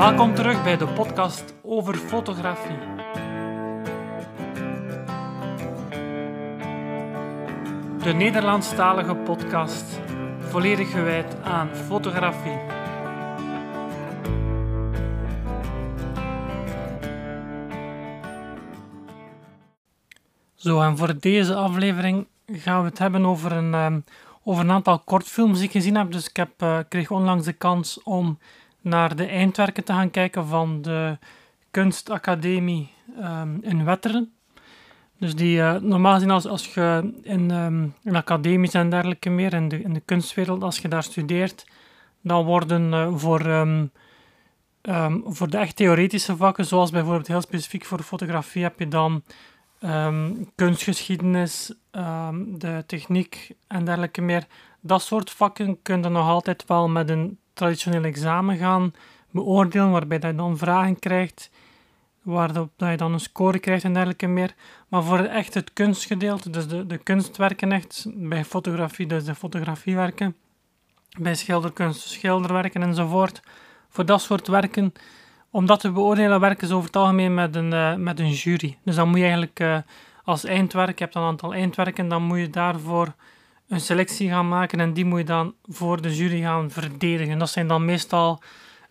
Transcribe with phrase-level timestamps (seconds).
[0.00, 2.78] Welkom terug bij de podcast over fotografie.
[8.02, 10.00] De Nederlandstalige podcast,
[10.38, 12.58] volledig gewijd aan fotografie.
[20.54, 24.04] Zo, en voor deze aflevering gaan we het hebben over een, um,
[24.44, 26.12] over een aantal kortfilms die ik gezien heb.
[26.12, 28.38] Dus ik heb, uh, kreeg onlangs de kans om
[28.80, 31.18] naar de eindwerken te gaan kijken van de
[31.70, 32.90] Kunstacademie
[33.20, 34.32] um, in Wetteren.
[35.18, 39.54] Dus die, uh, normaal gezien als, als je in, um, in academies en dergelijke meer,
[39.54, 41.66] in de, in de kunstwereld, als je daar studeert,
[42.20, 43.90] dan worden uh, voor, um,
[45.24, 49.22] voor de echt theoretische vakken, zoals bijvoorbeeld heel specifiek voor fotografie, heb je dan
[50.54, 51.74] kunstgeschiedenis,
[52.46, 54.46] de techniek en dergelijke meer.
[54.80, 58.94] Dat soort vakken kun je nog altijd wel met een traditioneel examen gaan
[59.30, 61.50] beoordelen, waarbij je dan vragen krijgt,
[62.22, 64.54] waarop je dan een score krijgt en dergelijke meer.
[64.88, 70.36] Maar voor echt het kunstgedeelte, dus de, de kunstwerken echt, bij fotografie dus de fotografiewerken,
[71.18, 73.42] bij schilderkunst schilderwerken enzovoort,
[73.88, 74.92] voor dat soort werken,
[75.50, 78.78] om dat te beoordelen werken ze over het algemeen met een, uh, met een jury.
[78.84, 79.78] Dus dan moet je eigenlijk uh,
[80.24, 83.14] als eindwerk, je hebt een aantal eindwerken, dan moet je daarvoor
[83.70, 87.38] een selectie gaan maken en die moet je dan voor de jury gaan verdedigen.
[87.38, 88.42] Dat zijn dan meestal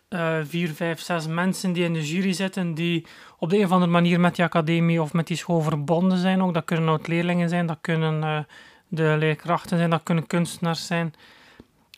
[0.10, 3.06] uh, vier, vijf, zes mensen die in de jury zitten, die
[3.38, 6.42] op de een of andere manier met die academie of met die school verbonden zijn.
[6.44, 6.54] Ook.
[6.54, 8.40] Dat kunnen oud-leerlingen zijn, dat kunnen uh,
[8.88, 11.14] de leerkrachten zijn, dat kunnen kunstenaars zijn.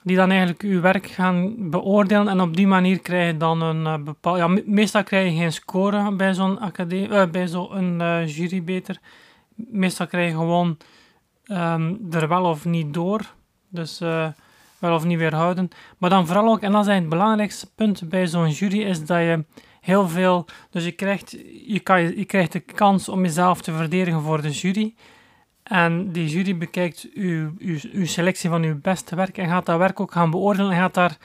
[0.04, 4.06] Die dan eigenlijk uw werk gaan beoordelen en op die manier krijg je dan een
[4.22, 4.38] uh.
[4.38, 9.00] Ja, meestal krijg je geen score bij zo'n academie, bij zo'n jury beter.
[9.56, 10.78] Meestal krijg je gewoon
[11.52, 13.34] um, er wel of niet door.
[13.70, 14.28] Dus uh,
[14.80, 15.70] wel of niet weerhouden.
[15.98, 19.18] Maar dan vooral ook, en dat is het belangrijkste punt bij zo'n jury, is dat
[19.18, 19.46] je
[19.82, 20.46] heel veel.
[20.70, 21.32] Dus je krijgt,
[21.66, 24.94] je, kan, je krijgt de kans om jezelf te verdedigen voor de jury.
[25.64, 30.00] En die jury bekijkt uw, uw, selectie van uw beste werk en gaat dat werk
[30.00, 30.72] ook gaan beoordelen.
[30.72, 31.18] En gaat daar,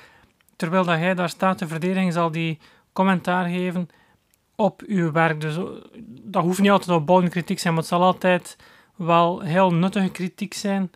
[0.57, 2.59] terwijl dat jij daar staat te verdedigen, zal die
[2.93, 3.89] commentaar geven
[4.55, 5.41] op uw werk.
[5.41, 5.57] Dus
[6.07, 8.57] dat hoeft niet altijd op bouwende kritiek zijn, maar het zal altijd
[8.97, 10.91] wel heel nuttige kritiek zijn,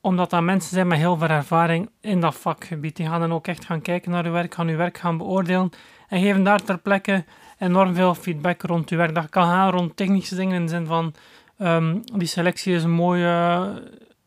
[0.00, 2.96] omdat dat mensen zijn met heel veel ervaring in dat vakgebied.
[2.96, 5.70] Die gaan dan ook echt gaan kijken naar uw werk, gaan uw werk gaan beoordelen
[6.08, 7.24] en geven daar ter plekke
[7.58, 9.14] enorm veel feedback rond uw werk.
[9.14, 11.14] Dat kan gaan rond technische dingen in de zin van
[11.58, 13.72] um, die selectie is een mooie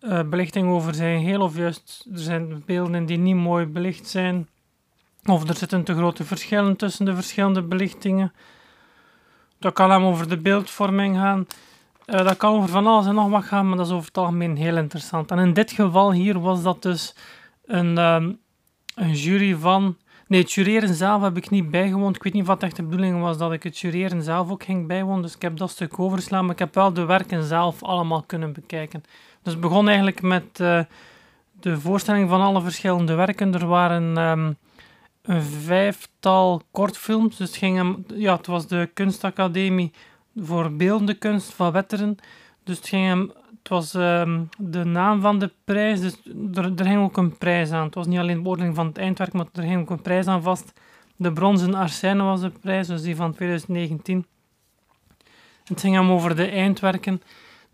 [0.01, 4.47] uh, belichting over zijn heel of juist er zijn beelden die niet mooi belicht zijn
[5.25, 8.34] of er zitten te grote verschillen tussen de verschillende belichtingen.
[9.59, 11.47] Dat kan hem over de beeldvorming gaan.
[12.06, 14.18] Uh, dat kan over van alles en nog wat gaan, maar dat is over het
[14.18, 15.31] algemeen heel interessant.
[15.31, 17.16] En in dit geval hier was dat dus
[17.66, 18.40] een, um,
[18.96, 19.97] een jury van...
[20.28, 22.16] Nee, het jureren zelf heb ik niet bijgewoond.
[22.16, 24.88] Ik weet niet wat echt de bedoeling was dat ik het jureren zelf ook ging
[24.88, 25.22] bijwonen.
[25.22, 28.53] Dus ik heb dat stuk overslaan, maar ik heb wel de werken zelf allemaal kunnen
[28.53, 29.03] bekijken.
[29.44, 30.80] Dus het begon eigenlijk met uh,
[31.59, 33.53] de voorstelling van alle verschillende werken.
[33.53, 34.58] Er waren um,
[35.22, 37.38] een vijftal kortfilms.
[37.38, 39.91] Dus het, ging, ja, het was de kunstacademie
[40.36, 42.18] voor beeldende kunst van Wetteren.
[42.64, 46.22] Dus het, ging hem, het was um, de naam van de prijs, dus
[46.54, 47.86] er, er ging ook een prijs aan.
[47.86, 50.28] Het was niet alleen de beoordeling van het eindwerk, maar er ging ook een prijs
[50.28, 50.74] aan vast.
[51.16, 54.26] De bronzen Arsène was de prijs, dus die van 2019.
[55.64, 57.22] Het ging hem over de eindwerken.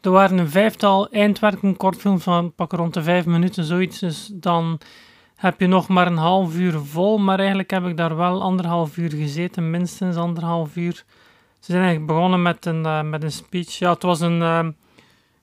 [0.02, 4.00] Er waren een vijftal eindwerken, kortfilms van pak rond de vijf minuten, zoiets.
[4.00, 4.80] Dus dan
[5.36, 8.98] heb je nog maar een half uur vol, maar eigenlijk heb ik daar wel anderhalf
[8.98, 11.06] uur gezeten, minstens anderhalf uur.
[11.60, 13.78] Ze zijn eigenlijk begonnen met een, uh, met een speech.
[13.78, 14.40] Ja, het was een...
[14.40, 14.68] Uh,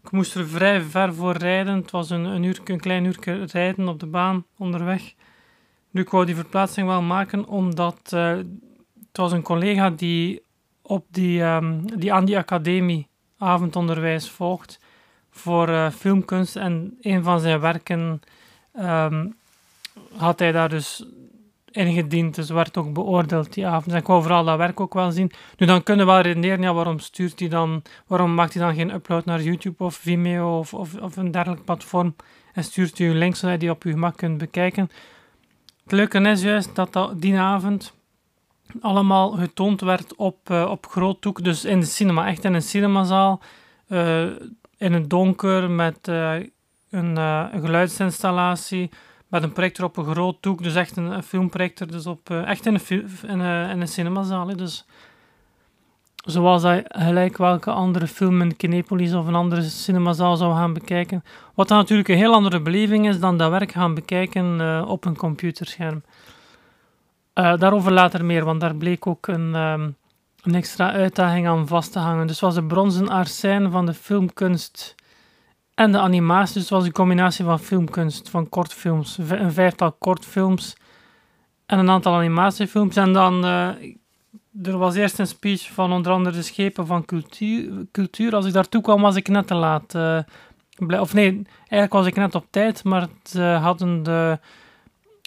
[0.02, 1.74] ik moest er vrij ver voor rijden.
[1.74, 5.14] Het was een, een, uur, een klein uur rijden op de baan onderweg.
[5.90, 10.42] Nu, ik wou die verplaatsing wel maken, omdat uh, het was een collega die,
[10.82, 14.80] op die, um, die aan die academie avondonderwijs volgt
[15.30, 16.56] voor filmkunst.
[16.56, 18.20] En een van zijn werken
[18.80, 19.36] um,
[20.16, 21.06] had hij daar dus
[21.76, 23.92] ingediend, dus werd ook beoordeeld die avond.
[23.92, 25.30] En ik wou vooral dat werk ook wel zien.
[25.56, 28.74] Nu, dan kunnen we wel redeneren, ja, waarom stuurt hij dan, waarom maakt hij dan
[28.74, 32.14] geen upload naar YouTube of Vimeo of, of, of een dergelijk platform
[32.52, 34.90] en stuurt u link zodat je die op uw gemak kunt bekijken.
[35.82, 37.94] Het leuke is juist dat, dat die avond
[38.80, 42.62] allemaal getoond werd op, uh, op groot doek, dus in de cinema, echt in een
[42.62, 43.40] cinemazaal,
[43.88, 44.24] uh,
[44.76, 46.34] in het donker met uh,
[46.90, 48.90] een, een geluidsinstallatie,
[49.28, 52.66] met een projector op een groot doek, dus echt een, filmprojector, dus op, uh, echt
[52.66, 54.56] in een, in, een, in een cinemazaal.
[54.56, 54.84] Dus
[56.16, 61.24] zoals dat gelijk welke andere film in Kinepolis of een andere cinemazaal zou gaan bekijken.
[61.54, 65.16] Wat natuurlijk een heel andere beleving is dan dat werk gaan bekijken uh, op een
[65.16, 66.02] computerscherm.
[67.32, 69.96] Daarover later meer, want daar bleek ook een, um,
[70.42, 72.26] een extra uitdaging aan vast te hangen.
[72.26, 74.94] Dus was de bronzen arsijn van de filmkunst
[75.76, 76.54] en de animatie.
[76.54, 79.18] Dus het was een combinatie van filmkunst, van kortfilms.
[79.28, 80.76] Een vijftal kortfilms
[81.66, 82.96] en een aantal animatiefilms.
[82.96, 83.68] En dan, uh,
[84.62, 87.86] er was eerst een speech van onder andere de schepen van cultuur.
[87.92, 88.34] cultuur.
[88.34, 89.94] Als ik daartoe kwam, was ik net te laat.
[89.94, 94.38] Uh, of nee, eigenlijk was ik net op tijd, maar ze hadden de,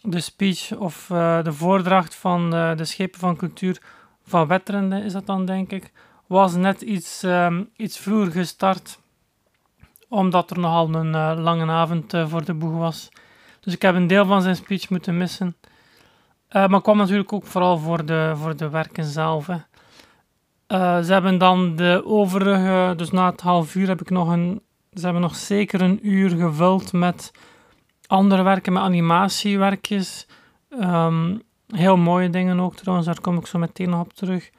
[0.04, 1.06] de speech of
[1.44, 3.82] de voordracht van de schepen van cultuur
[4.24, 5.92] van Wetteren, is dat dan denk ik,
[6.28, 7.26] was net iets,
[7.76, 9.00] iets vroeger gestart,
[10.10, 13.10] omdat er nogal een uh, lange avond voor de boeg was.
[13.60, 15.56] Dus ik heb een deel van zijn speech moeten missen.
[16.50, 19.48] maar kwam natuurlijk ook vooral voor de, voor de werken zelf.
[19.48, 19.58] Hè.
[21.04, 24.62] ze hebben dan de overige, dus na het half uur heb ik nog een
[24.94, 27.32] ze hebben nog zeker een uur gevuld met
[28.08, 30.28] andere werken, met animatiewerkjes.
[30.70, 34.50] Um, heel mooie dingen ook trouwens, daar kom ik zo meteen nog op terug.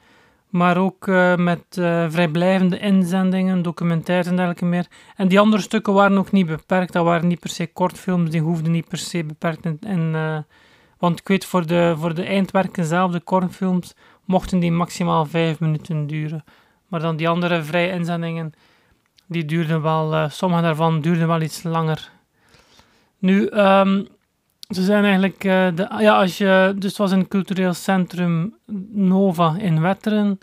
[0.51, 4.87] Maar ook uh, met uh, vrijblijvende inzendingen, documentaires en dergelijke meer.
[5.15, 6.93] En die andere stukken waren ook niet beperkt.
[6.93, 10.13] Dat waren niet per se kortfilms, die hoefden niet per se beperkt in.
[10.13, 10.37] uh,
[10.97, 13.95] want ik weet, voor de, voor de eindwerken zelf, de kortfilms,
[14.25, 16.43] mochten die maximaal vijf minuten duren.
[16.87, 18.53] Maar dan die andere vrije inzendingen,
[19.27, 22.11] die duurden wel, sommige daarvan duurden wel iets langer.
[23.17, 24.07] Nu, um,
[24.71, 28.55] ze zijn eigenlijk, uh, de, ja, als je, dus het was een cultureel centrum
[28.91, 30.39] Nova in Wetteren.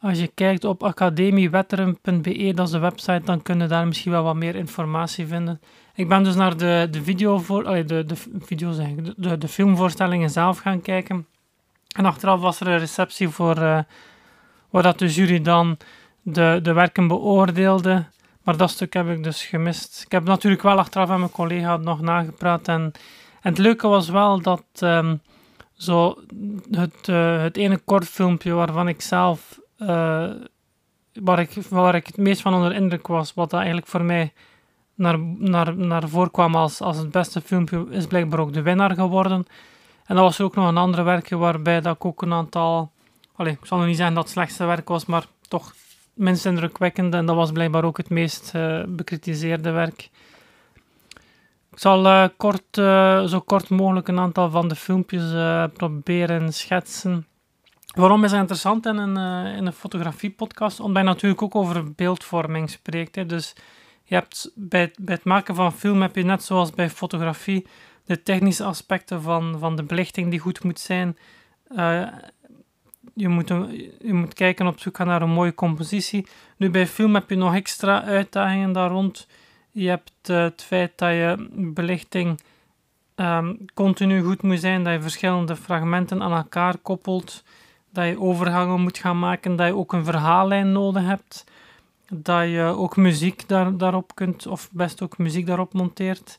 [0.00, 4.22] Als je kijkt op academiewetteren.be, dat is de website, dan kun je daar misschien wel
[4.22, 5.60] wat meer informatie vinden.
[5.94, 9.48] Ik ben dus naar de, de video voor, de, de, video zeg ik, de, de
[9.48, 11.26] filmvoorstellingen zelf gaan kijken.
[11.96, 13.78] En achteraf was er een receptie voor, uh,
[14.70, 15.76] waar dat de jury dan
[16.22, 18.04] de, de werken beoordeelde.
[18.42, 20.02] Maar dat stuk heb ik dus gemist.
[20.04, 22.68] Ik heb natuurlijk wel achteraf met mijn collega nog nagepraat.
[22.68, 22.92] En,
[23.42, 25.20] en het leuke was wel dat um,
[25.72, 26.18] zo
[26.70, 30.30] het, uh, het ene kortfilmpje waarvan ik zelf, uh,
[31.12, 34.32] waar, ik, waar ik het meest van onder indruk was, wat dat eigenlijk voor mij
[34.94, 38.94] naar, naar, naar voren kwam als, als het beste filmpje, is blijkbaar ook de winnaar
[38.94, 39.46] geworden.
[40.04, 42.90] En dat was ook nog een andere werkje waarbij dat ik ook een aantal,
[43.36, 45.74] allez, ik zal nog niet zeggen dat het slechtste werk was, maar toch
[46.14, 50.10] minst indrukwekkende en dat was blijkbaar ook het meest uh, bekritiseerde werk.
[51.72, 55.22] Ik zal uh, kort, uh, zo kort mogelijk een aantal van de filmpjes
[55.72, 57.26] proberen schetsen.
[57.94, 60.80] Waarom is het interessant in een, in een fotografiepodcast?
[60.80, 63.14] Omdat je natuurlijk ook over beeldvorming spreekt.
[63.14, 63.26] Hè.
[63.26, 63.54] Dus
[64.04, 67.66] je hebt bij, bij het maken van film heb je net zoals bij fotografie
[68.04, 71.16] de technische aspecten van, van de belichting die goed moet zijn
[73.14, 73.48] je moet,
[73.98, 76.26] je moet kijken op zoek gaan naar een mooie compositie.
[76.56, 79.26] Nu bij film heb je nog extra uitdagingen daar rond.
[79.72, 82.40] Je hebt uh, het feit dat je belichting
[83.16, 87.44] um, continu goed moet zijn, dat je verschillende fragmenten aan elkaar koppelt,
[87.92, 91.44] dat je overgangen moet gaan maken, dat je ook een verhaallijn nodig hebt,
[92.08, 96.38] dat je ook muziek daar, daarop kunt, of best ook muziek daarop monteert,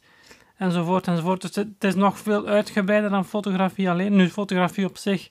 [0.57, 1.41] enzovoort enzovoort.
[1.41, 4.15] Dus het is nog veel uitgebreider dan fotografie alleen.
[4.15, 5.29] Nu, fotografie op zich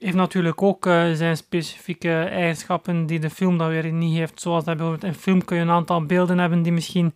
[0.00, 4.40] heeft natuurlijk ook uh, zijn specifieke eigenschappen die de film dan weer niet heeft.
[4.40, 7.14] Zoals bijvoorbeeld in film kun je een aantal beelden hebben die misschien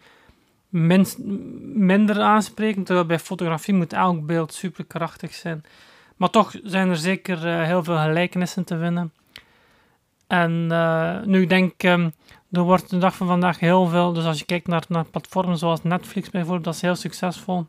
[1.75, 5.65] minder aanspreken, terwijl bij fotografie moet elk beeld super krachtig zijn.
[6.17, 9.13] Maar toch zijn er zeker uh, heel veel gelijkenissen te vinden.
[10.27, 12.13] En uh, nu ik denk, um,
[12.51, 15.59] er wordt de dag van vandaag heel veel, dus als je kijkt naar, naar platformen
[15.59, 17.67] zoals Netflix bijvoorbeeld, dat is heel succesvol.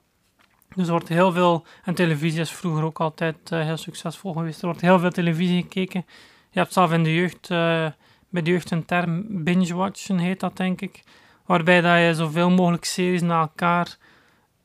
[0.75, 4.59] Dus er wordt heel veel, en televisie is vroeger ook altijd uh, heel succesvol geweest.
[4.59, 6.05] Er wordt heel veel televisie gekeken.
[6.49, 7.87] Je hebt zelf in de jeugd, uh,
[8.29, 11.03] bij de jeugd een term binge-watchen heet dat denk ik.
[11.45, 13.97] Waarbij dat je zoveel mogelijk series na elkaar,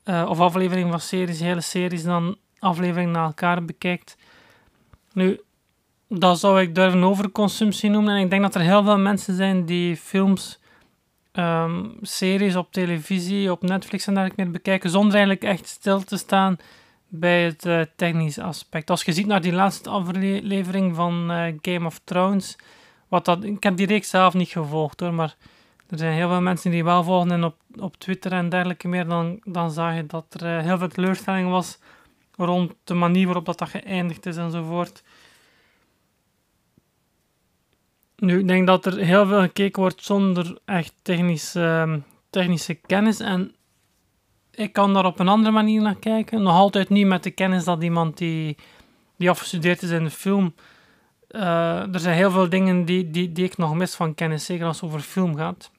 [0.04, 4.16] uh, of afleveringen van series, hele series dan afleveringen na elkaar bekijkt.
[5.12, 5.40] Nu,
[6.08, 8.14] dat zou ik durven overconsumptie noemen.
[8.14, 10.59] En ik denk dat er heel veel mensen zijn die films
[11.40, 16.16] um, series op televisie, op Netflix en dergelijke meer bekijken, zonder eigenlijk echt stil te
[16.16, 16.56] staan
[17.08, 18.90] bij het uh, technische aspect.
[18.90, 22.58] Als je ziet naar die laatste aflevering van uh, Game of Thrones,
[23.08, 25.36] wat dat, ik heb die reeks zelf niet gevolgd hoor, maar
[25.88, 29.06] er zijn heel veel mensen die wel volgen en op, op Twitter en dergelijke meer,
[29.06, 31.78] dan, dan zag je dat er uh, heel veel teleurstelling was
[32.36, 35.02] rond de manier waarop dat, dat geëindigd is enzovoort.
[38.20, 41.98] Nu, ik denk dat er heel veel gekeken wordt zonder echt technische, ehm,
[42.30, 43.20] technische kennis.
[43.20, 43.54] En
[44.50, 46.42] ik kan daar op een andere manier naar kijken.
[46.42, 48.56] Nog altijd niet met de kennis dat iemand die,
[49.16, 50.54] die afgestudeerd is in de film.
[51.30, 54.66] Uh, er zijn heel veel dingen die, die, die ik nog mis van kennis, zeker
[54.66, 55.70] als het over film gaat.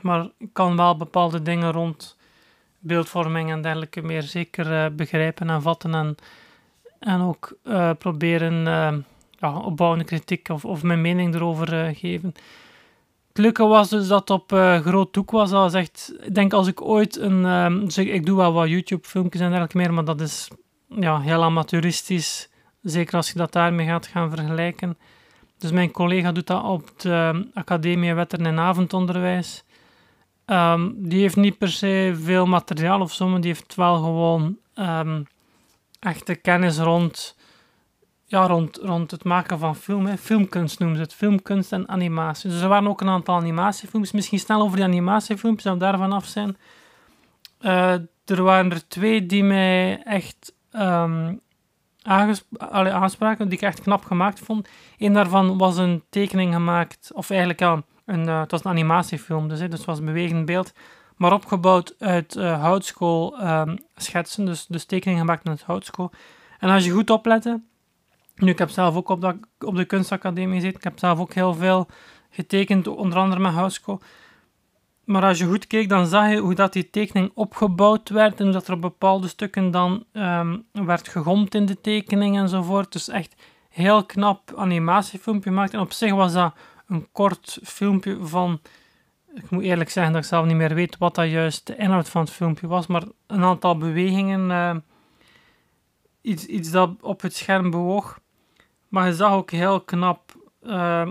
[0.00, 2.16] Maar ik kan wel bepaalde dingen rond
[2.78, 5.94] beeldvorming en dergelijke meer zeker uh, begrijpen en vatten.
[5.94, 6.16] En
[6.98, 8.94] En ook uh, proberen uh,
[9.42, 12.34] ja, opbouwende kritiek of, of mijn mening erover uh, geven.
[13.28, 14.50] Het leuke was dus dat op
[14.82, 15.50] groot doek was.
[15.50, 17.42] Dat echt, ik denk als ik ooit een.
[17.84, 20.48] Dus ik, doe wel wat YouTube-filmpjes en dergelijke meer, maar dat is
[20.88, 22.48] ja, heel amateuristisch.
[22.82, 24.98] Zeker als je dat daarmee gaat gaan vergelijken.
[25.58, 29.64] Dus mijn collega doet dat op de Academie Wetteren en Avondonderwijs.
[30.46, 34.56] Um, die heeft niet per se veel materiaal of zo, maar die heeft wel gewoon
[34.74, 35.26] um,
[36.00, 37.36] echte kennis rond,
[38.32, 40.16] ja, rond, rond het maken van film.
[40.16, 42.50] Filmkunst noemen ze het, filmkunst en animatie.
[42.50, 44.12] Dus er waren ook een aantal animatiefilms.
[44.12, 46.56] Misschien snel over die animatiefilms, dat daarvan af zijn.
[47.60, 47.92] Uh,
[48.24, 51.40] er waren er twee die mij echt um,
[52.02, 54.68] aanspraken, die ik echt knap gemaakt vond.
[54.98, 59.48] Een daarvan was een tekening gemaakt, of eigenlijk ja, een, uh, het was een animatiefilm,
[59.48, 60.72] dus, hè, dus het was een bewegend beeld,
[61.16, 66.10] maar opgebouwd uit uh, houtskool um, schetsen, dus, dus tekeningen gemaakt met houtskool.
[66.58, 67.60] En als je goed oplette,
[68.42, 71.32] nu ik heb zelf ook op, dat, op de kunstacademie gezeten, ik heb zelf ook
[71.32, 71.86] heel veel
[72.30, 74.00] getekend, onder andere met houtskool.
[75.04, 78.44] Maar als je goed keek, dan zag je hoe dat die tekening opgebouwd werd en
[78.44, 82.92] hoe dat er op bepaalde stukken dan um, werd gegomd in de tekening enzovoort.
[82.92, 83.34] Dus echt
[83.68, 85.72] heel knap animatiefilmpje gemaakt.
[85.72, 86.54] En op zich was dat
[86.86, 88.60] een kort filmpje van.
[89.34, 92.08] Ik moet eerlijk zeggen dat ik zelf niet meer weet wat dat juist de inhoud
[92.08, 94.76] van het filmpje was, maar een aantal bewegingen, uh,
[96.20, 98.20] iets, iets dat op het scherm bewoog.
[98.92, 100.32] Maar je zag ook heel knap
[100.62, 101.06] uh,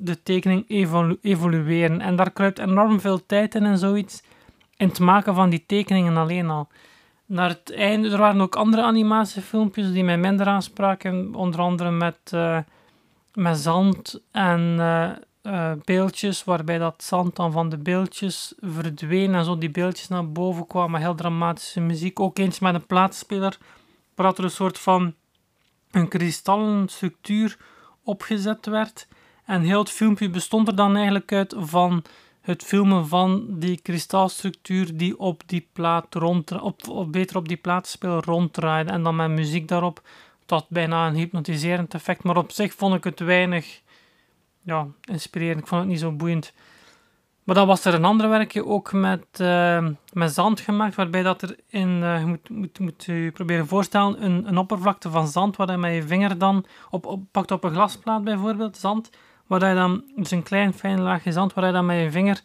[0.00, 2.00] de tekening evolu evolueren.
[2.00, 4.22] En daar kruipt enorm veel tijd in en zoiets.
[4.76, 6.68] In het maken van die tekeningen alleen al.
[7.26, 11.34] Naar het einde, er waren ook andere animatiefilmpjes die mij minder aanspraken.
[11.34, 12.58] Onder andere met, uh,
[13.34, 15.10] met zand en uh,
[15.42, 20.32] uh, beeldjes, waarbij dat zand dan van de beeldjes verdween en zo die beeldjes naar
[20.32, 21.00] boven kwamen.
[21.00, 22.20] Heel dramatische muziek.
[22.20, 23.58] Ook eens met een plaatspeler,
[24.14, 25.14] waar er een soort van
[25.90, 27.56] een kristallen structuur
[28.02, 29.08] opgezet werd.
[29.44, 32.04] En heel het filmpje bestond er dan eigenlijk uit van
[32.40, 38.24] het filmen van die kristalstructuur die op die plaat rond, op, beter op die plaatspeler
[38.24, 38.90] ronddraaide.
[38.90, 40.02] En dan met muziek daarop,
[40.46, 42.22] tot bijna een hypnotiserend effect.
[42.22, 43.80] Maar op zich vond ik het weinig
[44.62, 45.60] ja, inspirerend.
[45.60, 46.52] Ik vond het niet zo boeiend.
[47.48, 51.42] Maar dan was er een ander werkje ook met, uh, met zand gemaakt, waarbij dat
[51.42, 55.56] er in, uh, je moet, moet, moet je proberen voorstellen, een, een oppervlakte van zand,
[55.56, 59.10] waar je met je vinger dan op, op pakt op een glasplaat bijvoorbeeld, zand,
[59.46, 62.40] waar je dan, dus een klein fijn laagje zand, waar je dan met je vinger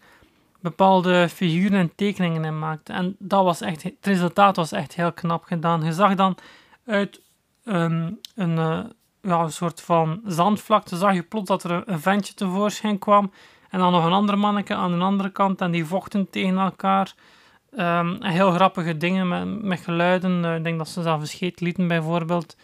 [0.59, 2.89] bepaalde figuren en tekeningen in maakt.
[2.89, 5.83] En dat was echt, het resultaat was echt heel knap gedaan.
[5.83, 6.37] Je zag dan
[6.85, 7.21] uit
[7.65, 8.55] um, een,
[9.21, 13.31] ja, een soort van zandvlakte, zag je plots dat er een, ventje tevoorschijn kwam.
[13.73, 15.61] En dan nog een ander manneke aan de andere kant.
[15.61, 17.13] En die vochten tegen elkaar.
[17.77, 20.43] Um, heel grappige dingen met, met geluiden.
[20.43, 22.57] Uh, ik denk dat ze zelf scheet lieten bijvoorbeeld.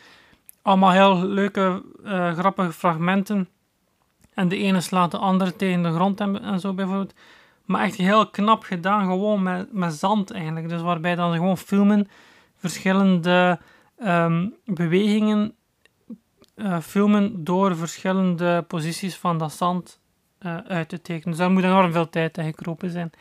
[0.61, 3.49] Allemaal heel leuke, uh, grappige fragmenten.
[4.33, 7.13] En de ene slaat de andere tegen de grond en, zo bijvoorbeeld.
[7.65, 10.69] Maar echt heel knap gedaan, gewoon met, met zand eigenlijk.
[10.69, 12.07] Dus waarbij dan ze gewoon filmen,
[12.55, 13.59] verschillende
[14.05, 15.53] um, bewegingen
[16.55, 19.98] uh, filmen door verschillende posities van dat zand
[20.45, 21.29] uh, uit te tekenen.
[21.29, 23.11] Dus daar moet enorm veel tijd in gekropen zijn.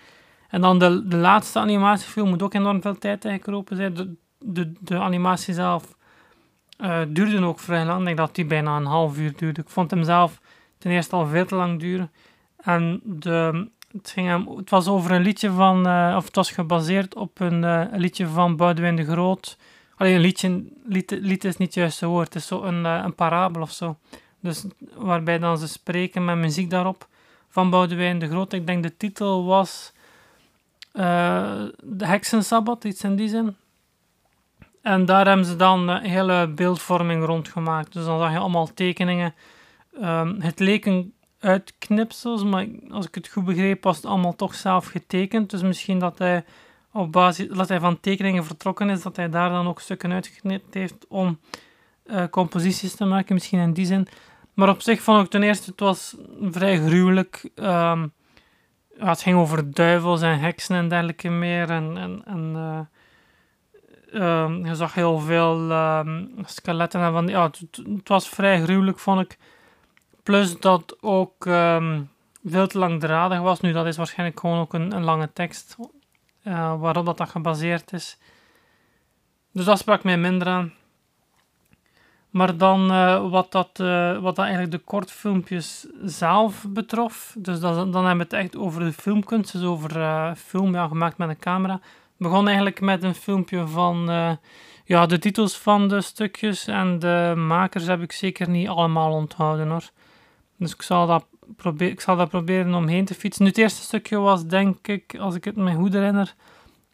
[0.48, 3.94] En dan de, de laatste animatiefilm moet ook enorm veel tijd in zijn.
[3.94, 5.96] De, de, de animatie zelf
[6.80, 7.98] uh, duurde ook vrij lang.
[7.98, 9.60] Ik denk dat die bijna een half uur duurde.
[9.60, 10.40] Ik vond hem zelf
[10.78, 12.10] ten eerste al veel te lang duren.
[12.56, 17.14] En de, het, ging het was over een liedje van, uh, of het was gebaseerd
[17.14, 19.58] op een, liedje van Boudewijn de Groot.
[19.96, 23.62] Alleen een liedje, lied, lied is niet het woord, het is zo een, een parabel
[23.62, 23.96] of zo.
[24.40, 24.64] Dus
[24.95, 27.07] waarbij dan ze spreken met muziek daarop
[27.49, 28.52] van Boudewijn de Groot.
[28.52, 29.92] Ik denk de titel was
[30.92, 33.57] De Heksensabbat, iets in die zin.
[34.83, 37.92] En daar hebben ze dan een hele beeldvorming rondgemaakt.
[37.92, 39.35] Dus dan zag je allemaal tekeningen
[40.02, 44.87] Um, het leken uitknipsels, maar als ik het goed begreep, was het allemaal toch zelf
[44.87, 45.50] getekend.
[45.50, 46.45] Dus misschien dat hij
[46.92, 50.75] op basis dat hij van tekeningen vertrokken is, dat hij daar dan ook stukken uitgeknipt
[50.75, 51.38] heeft om
[52.07, 54.09] uh, composities te maken, misschien in die zin.
[54.58, 57.50] Maar op zich vond ik ten eerste, het was vrij gruwelijk.
[57.54, 58.08] Ja,
[58.98, 61.70] het ging over duivels en heksen en dergelijke meer.
[61.70, 62.54] En, en, en
[64.12, 65.72] uh, um, je zag heel veel
[66.44, 67.00] skeletten.
[67.00, 69.38] En van, ja, het, was vrij gruwelijk, vond ik.
[70.22, 71.42] Plus dat ook
[72.44, 73.60] veel te langdradig was.
[73.60, 75.76] Nu, dat is waarschijnlijk gewoon ook een, lange tekst
[76.44, 78.18] uh, waarop dat, dat gebaseerd is.
[79.52, 80.72] Dus dat sprak mij minder aan.
[82.30, 87.35] Maar dan uh, wat, dat, uh, wat dat eigenlijk de kortfilmpjes zelf betrof.
[87.38, 89.52] Dus dat, dan hebben we het echt over de filmkunst.
[89.52, 91.73] Dus over film ja, gemaakt met een camera.
[91.73, 94.11] Het begon eigenlijk met een filmpje van
[94.85, 99.68] Ja, de titels van de stukjes en de makers heb ik zeker niet allemaal onthouden
[99.68, 99.90] hoor.
[100.56, 103.42] Dus ik zal dat, proberen, ik zal dat proberen omheen te fietsen.
[103.42, 106.35] Nu, het eerste stukje was, denk ik, als ik het me goed herinner,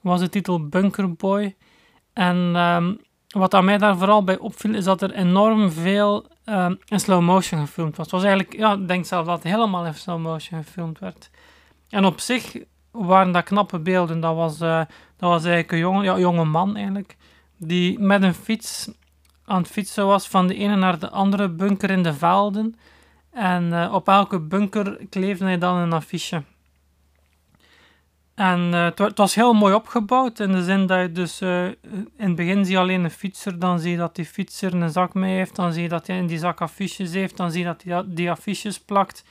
[0.01, 1.57] was de titel Bunker Boy.
[2.13, 3.01] En um,
[3.41, 7.23] wat aan mij daar vooral bij opviel, is dat er enorm veel um, in slow
[7.23, 8.07] motion gefilmd was.
[8.07, 11.31] Het was eigenlijk, ja, ik denk zelf dat het helemaal in slow motion gefilmd werd.
[11.89, 12.57] En op zich
[12.91, 14.21] waren dat knappe beelden.
[14.21, 14.79] Dat was, uh,
[15.17, 17.17] dat was eigenlijk een jonge, ja, jonge man eigenlijk,
[17.57, 18.91] die met een fiets
[19.45, 22.77] aan het fietsen was van de ene naar de andere bunker in de velden.
[23.31, 26.43] En uh, op elke bunker kleefde hij dan een affiche.
[28.35, 32.11] En uh, het, was heel mooi opgebouwd, in de zin dat je dus uh, in
[32.17, 35.15] het begin zie je alleen een fietser, dan zie je dat die fietser een zak
[35.15, 37.67] mee heeft, dan zie je dat hij in die zak affiches heeft, dan zie je
[37.67, 39.25] dat hij die affiches plakt.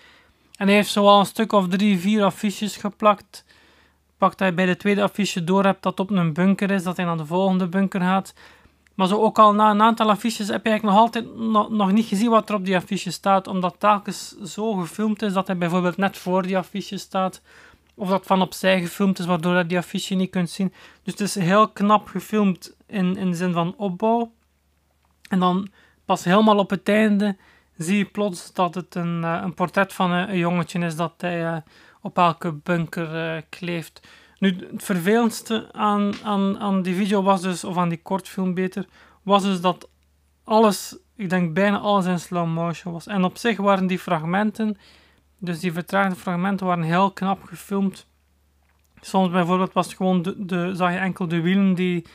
[0.57, 3.45] En hij heeft zoal een stuk of drie, vier affiches geplakt.
[4.17, 7.05] Pakt hij bij de tweede affiche door hebt dat op een bunker is, dat hij
[7.05, 8.33] naar de volgende bunker gaat.
[8.95, 11.37] Maar zo ook al na een aantal affiches heb je eigenlijk nog altijd
[11.69, 15.47] nog niet gezien wat er op die affiche staat, omdat telkens zo gefilmd is dat
[15.47, 17.41] hij bijvoorbeeld net voor die affiche staat
[17.95, 20.73] of dat van opzij gefilmd is, waardoor je die affiche niet kunt zien.
[21.03, 24.31] Dus het is heel knap gefilmd in, in de zin van opbouw.
[25.29, 25.67] En dan
[26.05, 27.37] pas helemaal op het einde
[27.77, 31.41] zie je plots dat het een, uh, een portret van een, jongetje is dat hij
[31.41, 31.57] uh,
[32.01, 34.07] op elke bunker uh, kleeft.
[34.39, 38.85] Nu, het vervelendste aan, aan, aan die video was dus, of aan die kortfilm beter,
[39.21, 39.89] was dus dat
[40.43, 43.07] alles, ik denk bijna alles in slow motion was.
[43.07, 44.77] En op zich waren die fragmenten
[45.43, 48.07] dus die vertraagde fragmenten waren heel knap gefilmd.
[49.01, 52.05] Soms bijvoorbeeld was het gewoon de, zag je enkel de wielen die,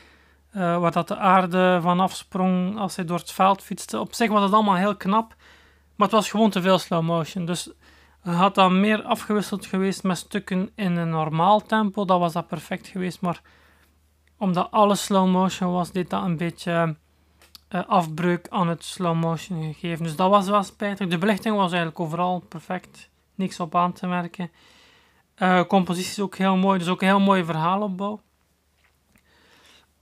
[0.55, 3.99] uh, waar dat de aarde van afsprong als hij door het veld fietste.
[3.99, 5.35] Op zich was het allemaal heel knap,
[5.95, 7.45] maar het was gewoon te veel slow motion.
[7.45, 7.71] Dus
[8.19, 12.87] had dat meer afgewisseld geweest met stukken in een normaal tempo, dan was dat perfect
[12.87, 13.21] geweest.
[13.21, 13.41] Maar
[14.37, 16.95] omdat alles slow motion was, deed dat een beetje
[17.69, 20.03] uh, afbreuk aan het slow motion gegeven.
[20.03, 21.07] Dus dat was wel spijtig.
[21.07, 23.08] De belichting was eigenlijk overal perfect
[23.39, 24.51] niks op aan te merken.
[25.37, 28.21] Uh, compositie is ook heel mooi, dus ook een heel mooie verhaalopbouw.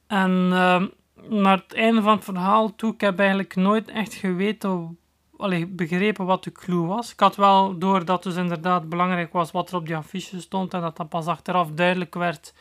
[0.08, 0.84] En uh,
[1.30, 4.98] naar het einde van het verhaal toe, ik heb eigenlijk nooit echt geweten,
[5.38, 7.12] allee, begrepen wat de clue was.
[7.12, 10.74] Ik had wel door dat dus inderdaad belangrijk was wat er op die affiche stond
[10.74, 12.54] en dat dat pas achteraf duidelijk werd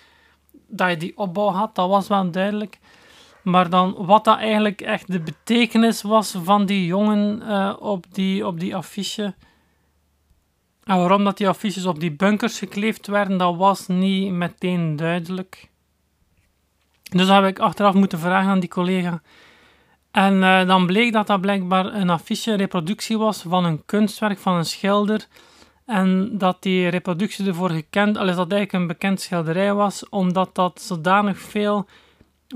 [0.66, 2.78] dat je die opbouw had, dat was wel duidelijk.
[3.42, 8.46] Maar dan wat dat eigenlijk echt de betekenis was van die jongen uh, op, die,
[8.46, 9.34] op die affiche,
[10.86, 15.68] en waarom dat die affiches op die bunkers gekleefd werden, dat was niet meteen duidelijk.
[17.02, 19.20] Dus dat heb ik achteraf moeten vragen aan die collega.
[20.10, 24.54] En uh, dan bleek dat dat blijkbaar een affiche reproductie was van een kunstwerk van
[24.54, 25.26] een schilder.
[25.86, 30.54] En dat die reproductie ervoor gekend, al is dat eigenlijk een bekend schilderij was, omdat
[30.54, 31.86] dat zodanig veel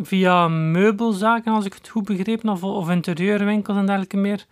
[0.02, 4.46] via meubelzaken, als ik het goed begrepen, of, of interieurwinkels en dergelijke meer,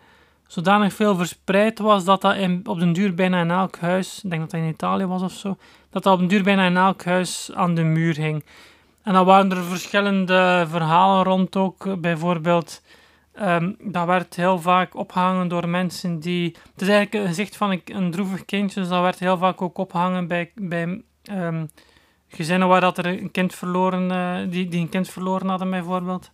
[0.48, 4.42] zodanig veel verspreid was dat dat op den duur bijna in elk huis, ik denk
[4.42, 5.56] dat dat in Italië was of zo,
[5.90, 8.44] dat dat op den duur bijna in elk huis aan de muur hing.
[9.02, 12.00] En dan waren er verschillende verhalen rond ook.
[12.00, 12.82] Bijvoorbeeld,
[13.40, 16.56] um, dat werd heel vaak opgehangen door mensen die...
[16.72, 19.78] Het is eigenlijk een gezicht van een, droevig kindje, dus dat werd heel vaak ook
[19.78, 21.70] opgehangen bij, bij um,
[22.28, 26.30] gezinnen waar dat er een kind verloren, uh, die, die een kind verloren hadden bijvoorbeeld.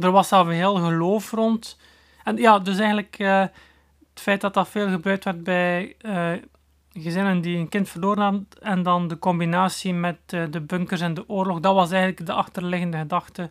[0.00, 1.78] Er was een heel geloof rond
[2.28, 6.32] en ja, dus eigenlijk uh, het feit dat dat veel gebruikt werd bij uh,
[6.92, 11.14] gezinnen die een kind verloren hadden en dan de combinatie met uh, de bunkers en
[11.14, 13.50] de oorlog, dat was eigenlijk de achterliggende gedachte.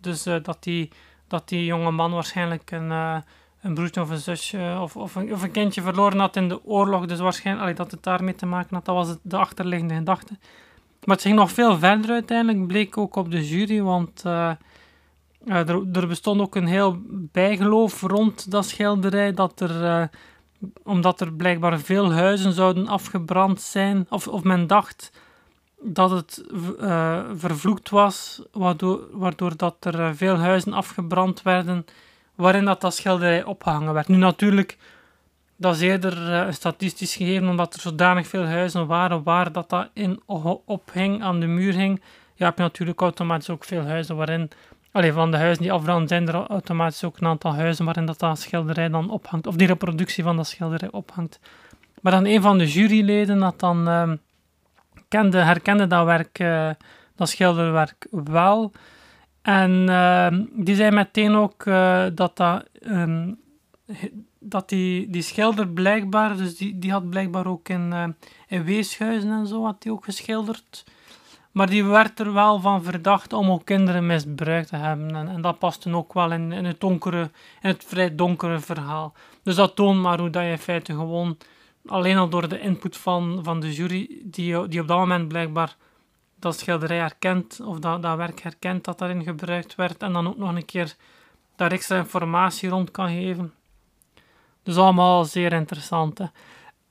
[0.00, 0.90] Dus dat, die,
[1.28, 2.90] dat die jonge man waarschijnlijk een,
[3.60, 6.64] een broertje of een zusje of, of, een, of een kindje verloren had in de
[6.64, 10.36] oorlog, dus waarschijnlijk allee, dat het daarmee te maken had, dat was de achterliggende gedachte.
[11.04, 14.22] Maar het ging nog veel verder uiteindelijk, bleek ook op de jury, want
[15.46, 16.98] er, er, bestond ook een heel
[17.32, 20.04] bijgeloof rond dat schilderij, dat er, uh,
[20.82, 25.12] omdat er blijkbaar veel huizen zouden afgebrand zijn, of, of men dacht
[25.82, 26.44] dat het
[26.80, 31.84] uh, vervloekt was, waardoor, waardoor dat er uh, veel huizen afgebrand werden,
[32.34, 34.08] waarin dat, dat schilderij opgehangen werd.
[34.08, 34.78] Nu natuurlijk,
[35.56, 39.88] dat is eerder een statistisch gegeven, omdat er zodanig veel huizen waren waar dat, dat
[39.92, 40.20] in
[40.64, 42.02] ophing, aan de muur hing.
[42.34, 44.50] Ja, heb je natuurlijk automatisch ook veel huizen waarin
[44.92, 48.18] Allee, van de huizen die afbranden zijn er automatisch ook een aantal huizen waarin dat,
[48.18, 51.40] dat schilderij dan ophangt, of die reproductie van dat schilderij ophangt.
[52.00, 53.86] Maar dan een van de juryleden dat dan
[55.12, 56.70] kende, herkende dat werk, uh,
[57.16, 58.72] dat schilderwerk wel.
[59.42, 63.38] En uh, die zei meteen ook eh, dat, dat, um,
[64.38, 68.14] dat die, die schilder blijkbaar, dus die, die had blijkbaar ook in,
[68.48, 70.84] in Weeshuizen en zo, had die ook geschilderd.
[71.52, 75.16] Maar die werd er wel van verdacht om ook kinderen misbruikt te hebben.
[75.16, 77.30] En, en dat paste ook wel in, in, het donkere,
[77.62, 79.12] in het vrij donkere verhaal.
[79.42, 81.36] Dus dat toont maar hoe dat je in feite gewoon,
[81.86, 85.76] alleen al door de input van, van de jury, die, die op dat moment blijkbaar
[86.38, 90.36] dat schilderij herkent, of dat, dat werk herkent dat daarin gebruikt werd, en dan ook
[90.36, 90.96] nog een keer
[91.56, 93.52] daar extra informatie rond kan geven.
[94.62, 96.20] Dus allemaal zeer interessant.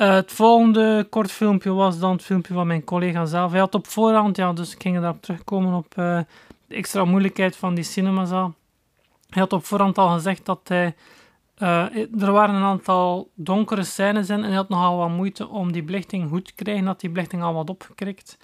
[0.02, 3.52] Uh, het volgende kort filmpje was dan het filmpje van mijn collega zelf.
[3.52, 6.20] Hij had op voorhand, ja, dus ik ging erop terugkomen op uh,
[6.68, 8.54] de extra moeilijkheid van die cinemazaal.
[9.30, 10.96] Hij had op voorhand al gezegd dat hij.
[11.60, 15.72] Uh, er waren een aantal donkere scènes in en hij had nogal wat moeite om
[15.72, 18.38] die belichting goed te krijgen, dat die belichting al wat opgekrikt.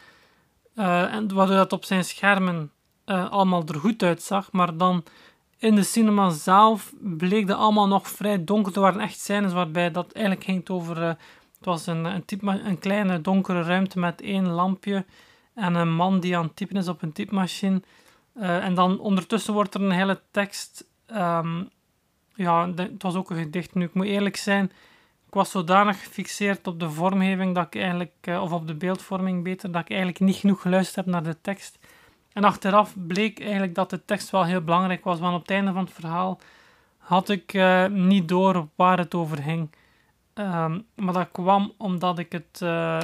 [0.75, 2.71] en waardoor dat op zijn schermen
[3.05, 5.03] allemaal er goed uitzag, maar dan
[5.57, 8.73] in de cinema zelf bleek dat allemaal nog vrij donker.
[8.75, 11.17] Er waren echt scènes waarbij dat eigenlijk ging over
[11.57, 15.05] het was een, een, type, een kleine donkere ruimte met één lampje
[15.53, 17.81] en een man die aan het typen is op een typemachine.
[18.35, 20.85] Uh, en dan ondertussen wordt er een hele tekst.
[21.11, 21.69] Um,
[22.35, 23.75] ja, het was ook een gedicht.
[23.75, 24.71] Nu, ik moet eerlijk zijn,
[25.27, 29.43] ik was zodanig gefixeerd op de vormgeving dat ik eigenlijk, uh, of op de beeldvorming
[29.43, 31.79] beter, dat ik eigenlijk niet genoeg geluisterd heb naar de tekst.
[32.33, 35.73] En achteraf bleek eigenlijk dat de tekst wel heel belangrijk was, want op het einde
[35.73, 36.39] van het verhaal
[36.97, 39.69] had ik uh, niet door waar het over ging.
[40.39, 43.01] Um, maar dat kwam omdat ik het uh,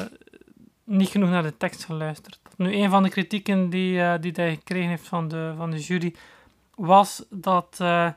[0.83, 2.39] niet genoeg naar de tekst geluisterd.
[2.55, 5.79] Nu, een van de kritieken die, uh, die hij gekregen heeft van de, van de
[5.79, 6.15] jury
[6.75, 8.09] was dat, uh,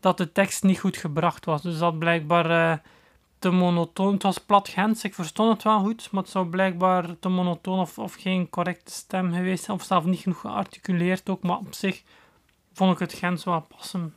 [0.00, 1.62] dat de tekst niet goed gebracht was.
[1.62, 2.82] Dus dat blijkbaar
[3.38, 4.12] te monotoon.
[4.12, 7.78] Het was plat Gens, ik verstond het wel goed, maar het zou blijkbaar te monotoon
[7.78, 11.42] of, of geen correcte stem geweest zijn, of zelfs niet genoeg gearticuleerd ook.
[11.42, 12.02] Maar op zich
[12.72, 14.14] vond ik het Gens wel passen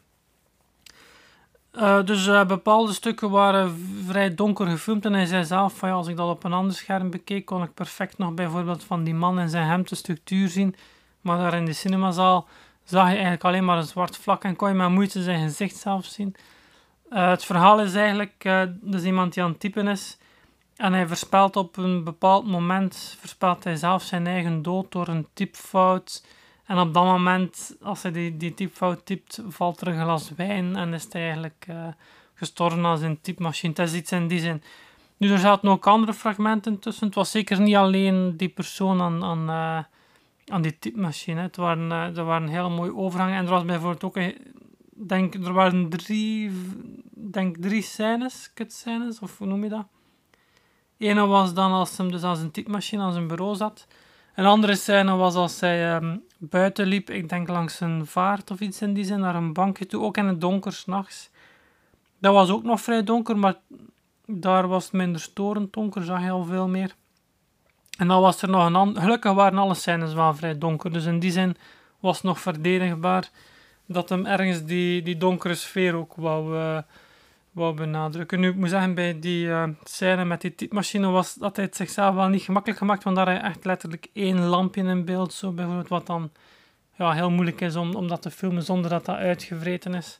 [1.74, 5.96] uh, dus uh, bepaalde stukken waren vrij donker gefilmd en hij zei zelf van ja,
[5.96, 9.14] als ik dat op een ander scherm bekeek, kon ik perfect nog bijvoorbeeld van die
[9.14, 10.76] man en zijn hemd de structuur zien.
[11.22, 12.48] Maar daar in de cinemazaal
[12.84, 15.76] zag je eigenlijk alleen maar een zwart vlak en kon je met moeite zijn gezicht
[15.76, 16.36] zelf zien.
[17.10, 18.50] Uh, het verhaal is eigenlijk,
[18.82, 20.18] dus iemand die aan het typen is
[20.76, 25.28] en hij voorspelt op een bepaald moment, voorspelt hij zelf zijn eigen dood door een
[25.34, 26.24] typfout
[26.66, 30.76] en op dat moment, als hij die, die typfout typt, valt er een glas wijn
[30.76, 31.88] en is hij eigenlijk uh,
[32.34, 33.74] gestorven als een typemachine.
[33.76, 34.64] Het is iets in die zin.
[35.18, 37.06] Nu, er zaten ook andere fragmenten tussen.
[37.06, 39.84] Het was zeker niet alleen die persoon aan, aan, uh,
[40.54, 41.42] aan die typemachine.
[41.42, 43.38] Het waren, uh, er waren heel mooie overgangen.
[43.38, 44.34] En er was bijvoorbeeld ook,
[44.94, 46.52] denk, er waren drie,
[47.12, 49.86] denk drie scènes, kutscènes, of hoe noem je dat?
[50.98, 53.88] Ene was dan als hem dus als een typemachine aan zijn bureau zat.
[54.36, 58.60] Een andere scène was als hij um, buiten liep, ik denk langs een vaart of
[58.60, 61.30] iets in die zin, naar een bankje toe, ook in het donker s'nachts.
[62.20, 63.56] Dat was ook nog vrij donker, maar
[64.26, 66.96] daar was het minder storend donker, zag je al veel meer.
[67.98, 69.02] En dan was er nog een ander...
[69.02, 71.56] Gelukkig waren alle scènes wel vrij donker, dus in die zin
[72.00, 73.30] was het nog verdedigbaar
[73.86, 76.56] dat hem ergens die, die donkere sfeer ook wou...
[76.56, 76.78] Uh,
[77.54, 78.40] wou benadrukken.
[78.40, 81.76] Nu, ik moet zeggen, bij die uh, scène met die typemachine was dat hij het
[81.76, 85.52] zichzelf wel niet gemakkelijk gemaakt, want daar hij echt letterlijk één lampje in beeld, zo
[85.52, 86.32] bijvoorbeeld, wat dan
[86.98, 90.20] ja, heel moeilijk is om, om dat te filmen zonder dat dat uitgevreten is.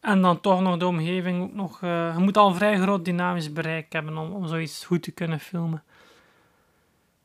[0.00, 1.80] En dan toch nog de omgeving ook nog...
[1.80, 5.40] Uh, je moet al vrij groot dynamisch bereik hebben om, om zoiets goed te kunnen
[5.40, 5.82] filmen.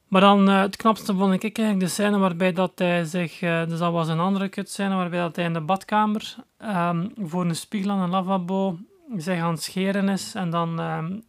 [0.07, 3.39] Maar dan, uh, het knapste vond ik eigenlijk de scène waarbij dat hij zich...
[3.39, 7.55] dus dat was een andere kutscène, waarbij dat hij in de badkamer um, voor een
[7.55, 8.77] spiegel aan een lavabo
[9.15, 11.23] zij gaan scheren is en dan um,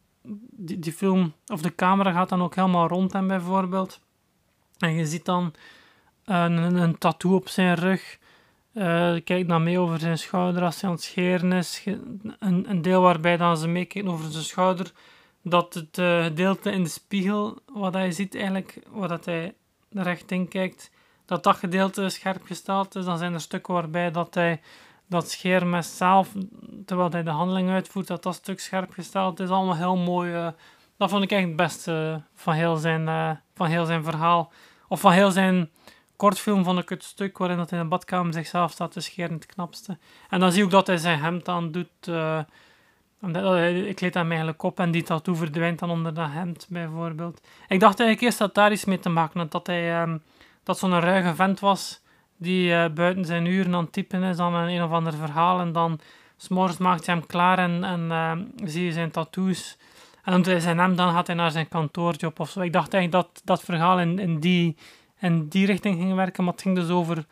[0.51, 4.01] die, die film of de camera gaat dan ook helemaal rond hem bijvoorbeeld.
[4.79, 5.53] En je ziet dan
[6.25, 8.19] een, een tattoo op zijn rug.
[8.73, 11.85] Uh, kijkt dan mee over zijn schouder als hij aan het scheren is.
[12.39, 14.93] Een, een deel waarbij dan ze meekijken over zijn schouder.
[15.43, 19.55] Dat het uh, gedeelte in de spiegel, wat hij ziet eigenlijk, waar dat hij
[19.91, 20.91] recht in kijkt,
[21.25, 23.05] dat dat gedeelte scherp gesteld is.
[23.05, 24.61] Dan zijn er stukken waarbij dat hij
[25.09, 26.33] dat scheermes zelf,
[26.87, 29.49] terwijl hij de handeling uitvoert, dat dat stuk scherp gesteld is.
[29.49, 30.33] Allemaal heel mooi.
[30.33, 30.49] Uh,
[30.97, 34.53] dat vond ik echt het beste van heel zijn, uh, van heel zijn verhaal.
[34.89, 35.71] Of van heel zijn
[36.17, 39.47] kortfilm vond ik het stuk waarin dat in de badkamer zichzelf staat te scheren het
[39.47, 39.99] knapste.
[40.29, 42.07] En dan zie ik ook dat hij zijn hemd aan doet.
[43.87, 47.41] Ik kleed hem eigenlijk op en die tattoo verdwijnt dan onder dat hemd bijvoorbeeld.
[47.69, 49.51] Ik dacht eigenlijk eerst dat daar iets mee te maken had.
[49.51, 50.23] Dat hij um,
[50.63, 52.01] dat zo'n ruige vent was
[52.39, 55.61] die uh, buiten zijn uren aan het typen is aan een, een of ander verhaal.
[55.61, 56.01] En dan
[56.37, 59.77] s'morgens maakt hij hem klaar en, en uh, zie je zijn tattoos.
[60.23, 62.61] En doet hij zijn hem, dan gaat hij naar zijn kantoorjob of zo.
[62.61, 64.77] Ik dacht eigenlijk dat dat verhaal in, in, die,
[65.21, 67.25] in die richting ging werken, maar het ging dus over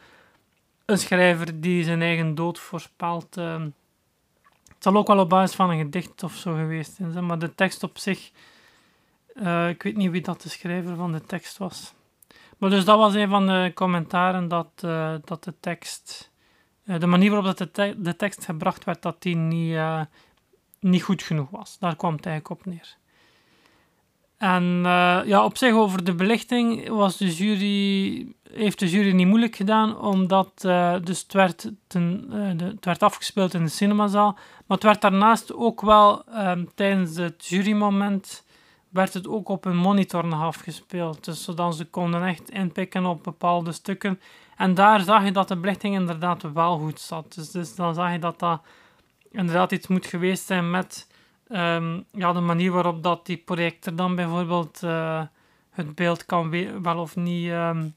[0.85, 3.37] een schrijver die zijn eigen dood voorspelt.
[3.39, 3.61] Uh,
[4.69, 7.55] het zal ook wel op basis van een gedicht of zo geweest zijn, maar de
[7.55, 8.31] tekst op zich,
[9.35, 11.95] uh, ik weet niet wie dat de schrijver van de tekst was.
[12.57, 16.33] Maar dus dat was een van de commentaren dat, uh, dat de tekst,
[16.85, 20.01] uh, de manier waarop dat de, te de, tekst gebracht werd, dat die niet, uh,
[20.81, 21.79] niet goed genoeg was.
[21.79, 22.97] Daar kwam het eigenlijk op neer.
[24.37, 24.81] En
[25.27, 30.01] ja, op zich over de belichting was de jury, heeft de jury niet moeilijk gedaan,
[30.01, 30.51] omdat
[31.05, 34.33] dus het, werd ten, het werd afgespeeld in de cinemazaal.
[34.33, 38.45] Maar het werd daarnaast ook wel um, tijdens het jurymoment
[38.97, 41.25] werd het ook op een monitor afgespeeld.
[41.25, 44.21] Dus zodat ze konden echt inpikken op bepaalde stukken.
[44.57, 47.35] En daar zag je dat de belichting inderdaad wel goed zat.
[47.35, 48.61] Dus, dus dan zag je dat dat
[49.31, 51.07] inderdaad iets moet geweest zijn met
[51.49, 55.23] um, ja, de manier waarop dat die projector dan bijvoorbeeld uh,
[55.71, 56.51] het beeld kan
[56.83, 57.95] wel of niet um,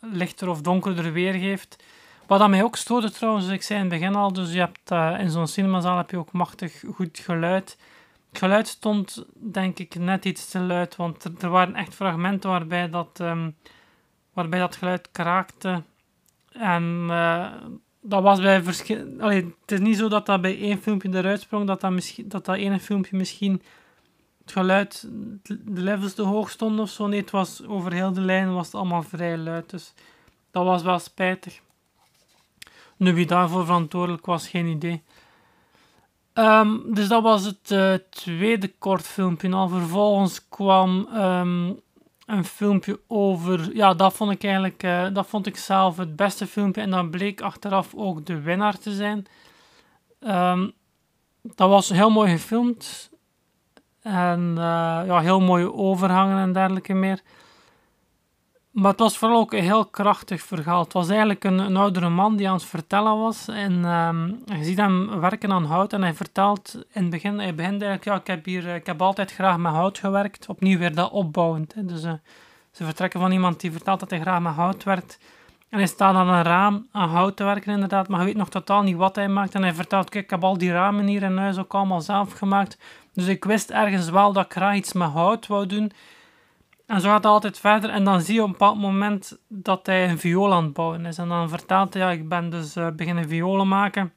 [0.00, 1.84] lichter of donkerder weergeeft.
[2.26, 4.90] Wat dat mij ook stoorde trouwens, ik zei in het begin al, dus je hebt
[4.90, 7.78] uh, in zo'n cinemazaal heb je ook machtig goed geluid.
[8.30, 12.90] Het geluid stond denk ik net iets te luid, want er, waren echt fragmenten waarbij
[12.90, 13.56] dat, um,
[14.32, 15.82] waarbij dat geluid kraakte.
[16.52, 17.52] En uh,
[18.00, 19.34] dat was bij verschillende...
[19.60, 22.44] Het is niet zo dat dat bij één filmpje eruit sprong, dat dat, misschien, dat,
[22.44, 23.62] dat ene filmpje misschien
[24.40, 25.08] het geluid,
[25.42, 27.06] de levels te hoog stond of zo.
[27.06, 29.94] Nee, het was over heel de lijn was het allemaal vrij luid, dus
[30.50, 31.60] dat was wel spijtig.
[32.96, 35.02] Nu, wie daarvoor verantwoordelijk was, geen idee.
[36.40, 39.52] Um, dus dat was het uh, tweede kortfilmpje.
[39.52, 41.80] Al vervolgens kwam um,
[42.26, 43.76] een filmpje over.
[43.76, 44.82] Ja, dat vond ik eigenlijk.
[44.82, 46.80] Uh, dat vond ik zelf het beste filmpje.
[46.82, 49.26] En dat bleek achteraf ook de winnaar te zijn.
[50.20, 50.72] Um,
[51.42, 53.10] dat was heel mooi gefilmd.
[54.02, 57.20] En uh, ja, heel mooie overhangen en dergelijke meer.
[58.70, 60.82] Maar het was vooral ook een heel krachtig verhaal.
[60.82, 63.48] Het was eigenlijk een, oudere man die aan het vertellen was.
[63.48, 65.92] En um, je ziet hem werken aan hout.
[65.92, 69.02] En hij vertelt in het begin, hij begint eigenlijk, ja, ik heb, hier, ik heb
[69.02, 70.46] altijd graag met hout gewerkt.
[70.48, 71.74] Opnieuw weer dat opbouwend.
[71.76, 72.12] Dus uh,
[72.70, 75.18] ze vertrekken van iemand die vertelt dat hij graag met hout werkt.
[75.68, 78.08] En hij staat aan een raam aan hout te werken inderdaad.
[78.08, 79.54] Maar hij weet nog totaal niet wat hij maakt.
[79.54, 82.32] En hij vertelt, kijk, ik heb al die ramen hier in huis ook allemaal zelf
[82.32, 82.78] gemaakt.
[83.14, 85.92] Dus ik wist ergens wel dat ik graag iets met hout wou doen.
[86.90, 87.90] En zo gaat het altijd verder.
[87.90, 91.06] En dan zie je op een bepaald moment dat hij een viool aan het bouwen
[91.06, 91.18] is.
[91.18, 94.12] En dan vertelt hij, ja, ik ben dus uh, beginnen violen maken.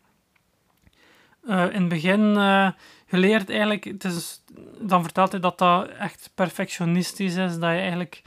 [1.44, 2.70] Uh, in het begin uh,
[3.06, 4.44] geleerd eigenlijk, het is,
[4.80, 7.60] dan vertelt hij dat dat echt perfectionistisch is.
[7.60, 8.22] Dat je eigenlijk,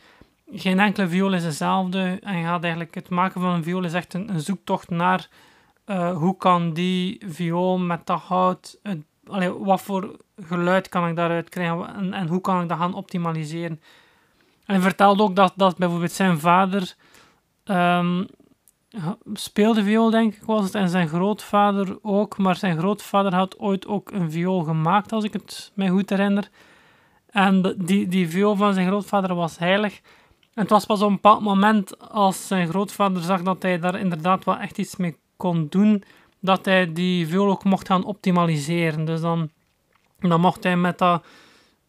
[0.52, 2.18] geen enkele viool is hetzelfde.
[2.22, 5.28] En gaat eigenlijk, het maken van een viool is echt een, zoektocht naar
[6.14, 8.80] hoe kan die viool met dat hout,
[9.58, 13.80] wat voor geluid kan ik daaruit krijgen en, en hoe kan ik dat gaan optimaliseren.
[14.66, 16.94] Hij vertelde ook dat, dat bijvoorbeeld zijn vader
[17.64, 18.26] um,
[19.32, 22.38] speelde viool, denk ik was het, en zijn grootvader ook.
[22.38, 26.48] Maar zijn grootvader had ooit ook een viool gemaakt, als ik het mij goed herinner.
[27.30, 30.00] En die, die viool van zijn grootvader was heilig.
[30.40, 33.98] En het was pas op een bepaald moment, als zijn grootvader zag dat hij daar
[33.98, 36.02] inderdaad wel echt iets mee kon doen,
[36.40, 39.04] dat hij die viool ook mocht gaan optimaliseren.
[39.04, 39.50] Dus dan,
[40.18, 41.24] dan mocht hij met dat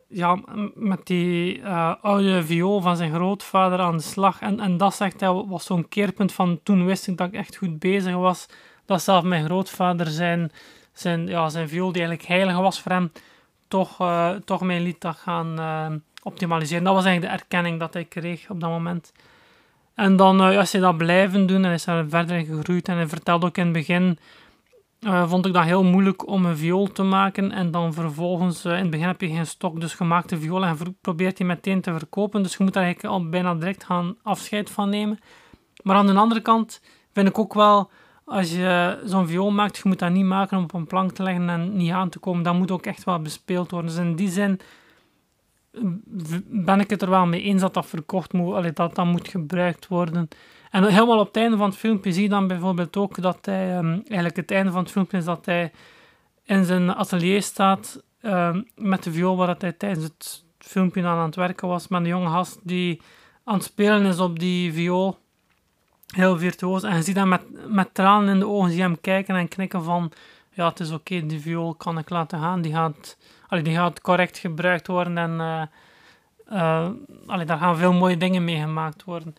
[0.08, 0.40] ja,
[0.74, 4.42] met die uh, oude viool van zijn grootvader aan de slag.
[4.42, 7.56] En, en dat zegt hij, was zo'n keerpunt van toen wist ik dat ik echt
[7.56, 8.46] goed bezig was.
[8.86, 10.52] Dat zelf mijn grootvader zijn,
[10.94, 13.12] zijn, ja, zijn viool, die eigenlijk heilig was voor hem,
[13.68, 15.86] toch, uh, toch mijn lied dat gaan uh,
[16.24, 16.84] optimaliseren.
[16.84, 19.14] Dat was eigenlijk de erkenning dat hij kreeg op dat moment.
[19.94, 22.88] En dan is hij dat blijven doen en is hij verder gegroeid.
[22.88, 24.20] En hij vertelde ook in het begin
[25.00, 27.52] uh, vond ik dat heel moeilijk om een viool te maken.
[27.52, 30.98] En dan vervolgens, uh, in het begin heb je geen stok, dus gemaakte viool en
[31.02, 32.44] probeert die meteen te verkopen.
[32.44, 35.20] Dus je moet daar eigenlijk al bijna direct gaan afscheid van nemen.
[35.84, 36.82] Maar aan de andere kant
[37.14, 37.92] vind ik ook wel,
[38.26, 41.24] als je zo'n viool maakt, je moet dat niet maken om op een plank te
[41.24, 42.44] leggen en niet aan te komen.
[42.44, 43.90] Dat moet ook echt wel bespeeld worden.
[43.90, 44.60] Dus in die zin
[46.46, 49.28] ben ik het er wel mee eens dat dat verkocht moet, allee, dat dat moet
[49.28, 50.28] gebruikt worden.
[50.72, 53.78] En helemaal op het einde van het filmpje zie je dan bijvoorbeeld ook dat hij,
[53.78, 55.72] um, eigenlijk het einde van het filmpje is dat hij
[56.44, 61.26] in zijn atelier staat um, met de viool waar hij tijdens het filmpje aan, aan
[61.26, 63.02] het werken was, met een jonge gast die
[63.44, 65.18] aan het spelen is op die viool.
[66.08, 66.84] Heel virtuoos.
[66.84, 69.84] En je ziet hem met, met tranen in de ogen, zie hem kijken en knikken
[69.84, 70.12] van,
[70.54, 74.02] ja, het is oké, die viool kan ik laten gaan, die gaat, allee, die gaat
[74.02, 75.62] correct gebruikt worden en uh,
[77.38, 79.36] uh, daar gaan veel mooie dingen mee gemaakt worden.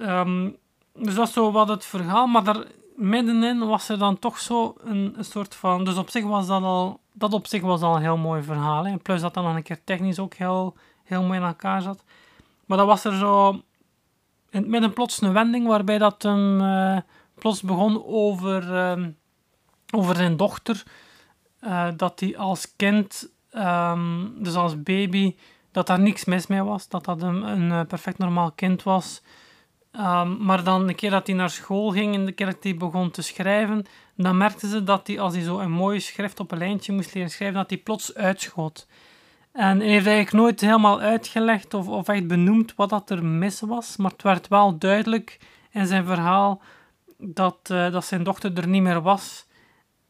[0.00, 0.56] Um,
[0.94, 2.64] dus dat is zo wat het verhaal, maar
[2.96, 5.84] middenin was er dan toch zo een, een, soort van.
[5.84, 7.00] Dus op zich was dat al.
[7.12, 8.86] Dat op zich was al een heel mooi verhaal.
[8.86, 8.96] Hè.
[8.96, 12.04] Plus dat dan nog een keer technisch ook heel, heel mooi in elkaar zat.
[12.66, 13.50] Maar dan was er zo.
[14.50, 16.96] In het midden plots een wending waarbij dat hem uh,
[17.34, 19.06] plots begon over, uh,
[19.90, 20.82] over zijn dochter.
[21.60, 25.36] Uh, dat hij als kind, um, dus als baby,
[25.72, 29.22] dat daar niks mis mee was, dat dat een, een eh, perfect normaal kind was.
[29.92, 32.76] Ehm, maar dan, een keer dat hij naar school ging en de keer dat hij
[32.76, 36.52] begon te schrijven, dan merkten ze dat hij, als hij zo een mooie schrift op
[36.52, 38.86] een lijntje moest leren schrijven, dat hij plots uitschoot.
[39.52, 43.60] En hij heeft eigenlijk nooit helemaal uitgelegd of, of echt benoemd wat dat er mis
[43.60, 45.38] was, maar het werd wel duidelijk
[45.70, 46.62] in zijn verhaal
[47.18, 49.46] dat, uh, dat zijn dochter er niet meer was.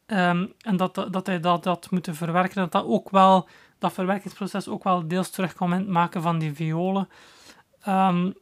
[0.06, 2.54] Ehm, en dat, dat hij dat had moeten verwerken.
[2.54, 6.54] Dat dat ook wel, dat verwerkingsproces ook wel deels terugkwam in het maken van die
[6.54, 7.08] violen.
[7.88, 8.34] Um,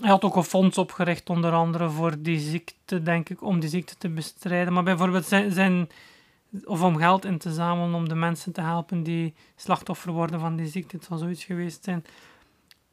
[0.00, 3.68] hij had ook een fonds opgericht, onder andere voor die ziekte, denk ik, om die
[3.68, 4.72] ziekte te bestrijden.
[4.72, 5.88] Maar bijvoorbeeld zijn, zijn
[6.64, 10.56] of om geld in te zamelen om de mensen te helpen die slachtoffer worden van
[10.56, 10.96] die ziekte.
[10.96, 12.04] Het zal zoiets geweest zijn.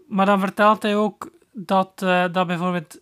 [0.08, 3.00] Maar dan vertelt hij ook dat, uh, dat bijvoorbeeld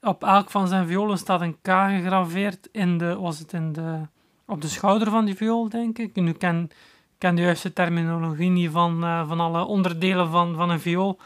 [0.00, 4.00] op elk van zijn violen staat een K gegraveerd in de, was het in de,
[4.44, 6.14] op de schouder van die viool, denk ik.
[6.14, 6.70] Nu ken,
[7.18, 11.18] ken de juiste terminologie niet van, uh, van alle onderdelen van, van een viool.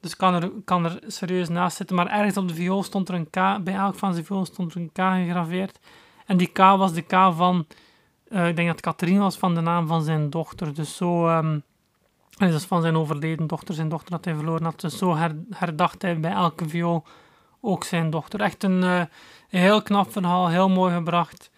[0.00, 1.96] Dus kan er, kan er serieus naast zitten.
[1.96, 3.64] Maar ergens op de viool stond er een K.
[3.64, 5.78] Bij elk van zijn viool stond er een K gegraveerd.
[6.26, 7.66] En die K was de K van...
[8.28, 10.74] Uh, ik denk dat Catherine was van de naam van zijn dochter.
[10.74, 11.28] Dus zo...
[11.28, 11.62] Um,
[12.36, 13.74] dus van zijn overleden dochter.
[13.74, 14.80] Zijn dochter dat hij verloren had.
[14.80, 17.04] Dus zo her, herdacht hij bij elke viool
[17.60, 18.40] ook zijn dochter.
[18.40, 19.08] Echt een, een
[19.48, 20.48] heel knap verhaal.
[20.48, 21.50] Heel mooi gebracht.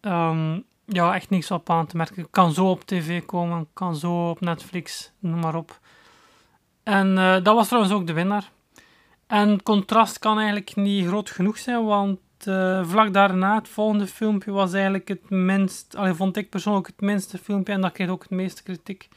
[0.00, 2.30] Um, ja, echt niks op aan te merken.
[2.30, 3.68] Kan zo op tv komen.
[3.72, 5.12] Kan zo op Netflix.
[5.18, 5.80] Noem maar op.
[6.86, 8.50] En uh, dat was trouwens ook de winnaar.
[9.26, 12.18] En contrast kan eigenlijk niet groot genoeg zijn, want
[12.48, 17.00] uh, vlak daarna, het volgende filmpje, was eigenlijk het minst, allee, vond ik persoonlijk het
[17.00, 19.08] minste filmpje en dat kreeg ook het meeste kritiek.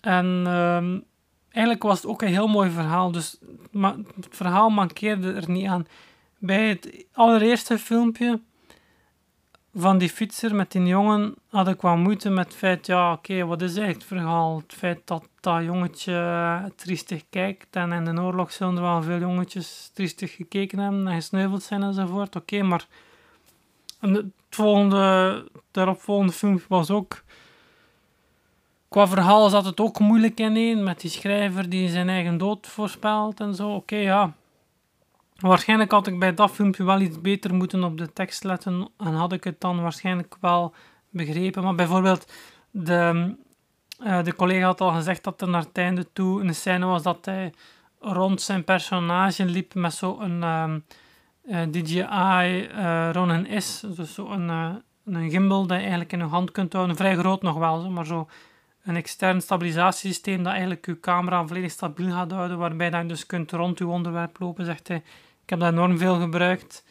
[0.00, 1.00] En uh,
[1.48, 3.38] eigenlijk was het ook een heel mooi verhaal, dus
[4.16, 5.86] het verhaal mankeerde er niet aan.
[6.38, 8.40] Bij het allereerste filmpje
[9.76, 13.44] van die fietser met die jongen had ik wel moeite met het feit, ja oké,
[13.44, 14.56] wat is eigenlijk het verhaal?
[14.56, 19.18] Het feit dat dat jongetje triestig kijkt en in de oorlog zullen er wel veel
[19.18, 22.86] jongetjes triestig gekeken hebben en gesneuveld zijn enzovoort, oké, maar
[24.00, 27.22] het volgende, daaropvolgende filmpje was ook
[28.88, 33.40] qua verhaal zat het ook moeilijk ineen met die schrijver die zijn eigen dood voorspelt
[33.40, 34.32] en zo, oké, ja
[35.48, 39.14] Waarschijnlijk had ik bij dat filmpje wel iets beter moeten op de tekst letten en
[39.14, 40.74] had ik het dan waarschijnlijk wel
[41.10, 41.62] begrepen.
[41.62, 42.32] Maar bijvoorbeeld,
[42.70, 43.34] de,
[44.02, 47.02] uh, de collega had al gezegd dat er naar het einde toe een scène was
[47.02, 47.52] dat hij
[48.00, 50.84] rond zijn personage liep met zo'n um,
[51.44, 54.48] uh, DJI uh, Ronin S, dus zo'n
[55.04, 58.06] een gimbal dat je eigenlijk in je hand kunt houden, vrij groot nog wel, maar
[58.06, 58.28] zo
[58.84, 63.52] een extern stabilisatiesysteem dat eigenlijk je camera volledig stabiel gaat houden, waarbij je dus kunt
[63.52, 65.02] rond je onderwerp lopen, zegt hij.
[65.44, 66.84] Ik heb dat enorm veel gebruikt.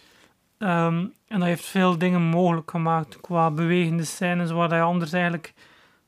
[0.57, 5.53] Um, en dat heeft veel dingen mogelijk gemaakt qua bewegende scènes waar je anders eigenlijk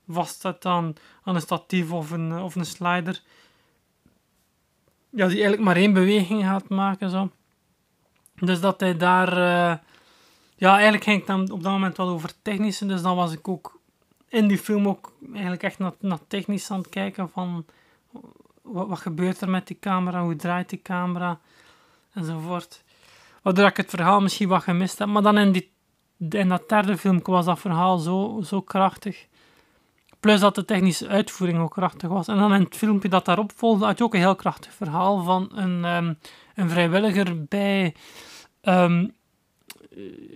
[0.07, 3.21] vastzet aan, aan een statief of een, of een slider.
[5.09, 7.09] Ja, die eigenlijk maar één beweging gaat maken.
[7.09, 7.31] Zo.
[8.35, 9.37] Dus dat hij daar.
[9.37, 9.77] Uh,
[10.55, 12.85] ja, eigenlijk ging het dan op dat moment wel over technische.
[12.85, 13.79] Dus dan was ik ook
[14.29, 17.65] in die film ook eigenlijk echt naar, naar technisch aan het kijken van
[18.61, 21.39] wat gebeurt er met die camera, hoe draait die camera
[22.15, 22.83] enzovoort.
[23.41, 25.07] Waardoor ik het verhaal misschien wat gemist heb.
[25.07, 25.71] Maar dan in, die,
[26.29, 29.27] in dat derde film was dat verhaal zo, zo krachtig.
[30.19, 32.27] Plus dat de technische uitvoering ook krachtig was.
[32.27, 35.23] En dan in het filmpje dat daarop volgde, had je ook een heel krachtig verhaal
[35.23, 36.17] van een, um,
[36.55, 37.95] een vrijwilliger bij
[38.61, 39.13] um,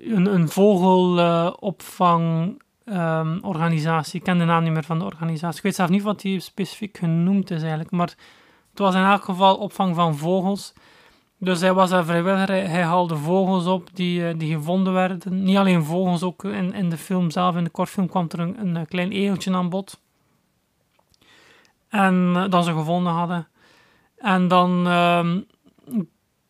[0.01, 2.21] een, een vogelopvang
[2.85, 4.19] um, organisatie.
[4.19, 5.57] Ik ken de naam niet meer van de organisatie.
[5.57, 7.91] Ik weet zelf niet wat die specifiek genoemd is eigenlijk.
[7.91, 8.13] Maar
[8.69, 10.73] het was in elk geval opvang van vogels.
[11.41, 12.69] Dus hij was een vrijwilliger.
[12.69, 15.43] Hij haalde vogels op die, eh, die gevonden werden.
[15.43, 18.75] Niet alleen vogels, ook in, in de film zelf, in de kortfilm, kwam er een,
[18.75, 20.01] een klein egeltje aan bod.
[21.89, 23.47] En uh, dat ze gevonden hadden.
[24.17, 25.35] En dan, uh,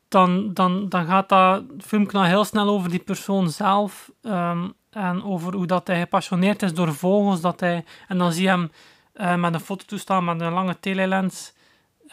[0.08, 4.12] dan, dan, dan gaat dat filmpje heel snel over die persoon zelf.
[4.21, 7.41] Um, en over hoe dat hij gepassioneerd is door vogels.
[7.41, 8.71] Dat hij, en dan zie je hem
[9.15, 11.54] uh, met een fototoestel met een lange telelens.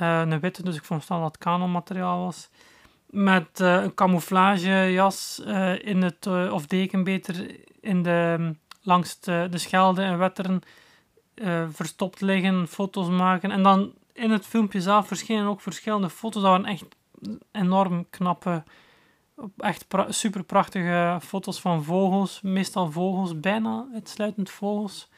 [0.00, 2.49] Uh, een witte, dus ik vond dat het Canon materiaal was.
[3.07, 5.42] Met uh, een camouflagejas
[5.78, 8.51] in het, of deken beter, in de,
[8.82, 10.61] langs de, de Schelde en Wetteren
[11.70, 13.51] verstopt liggen, foto's maken.
[13.51, 16.42] En dan in het filmpje zelf verschenen ook verschillende foto's.
[16.42, 16.84] Dat waren echt
[17.53, 18.62] enorm knappe
[19.57, 22.40] echt super prachtige foto's van vogels.
[22.40, 25.09] Meestal vogels, bijna uitsluitend vogels.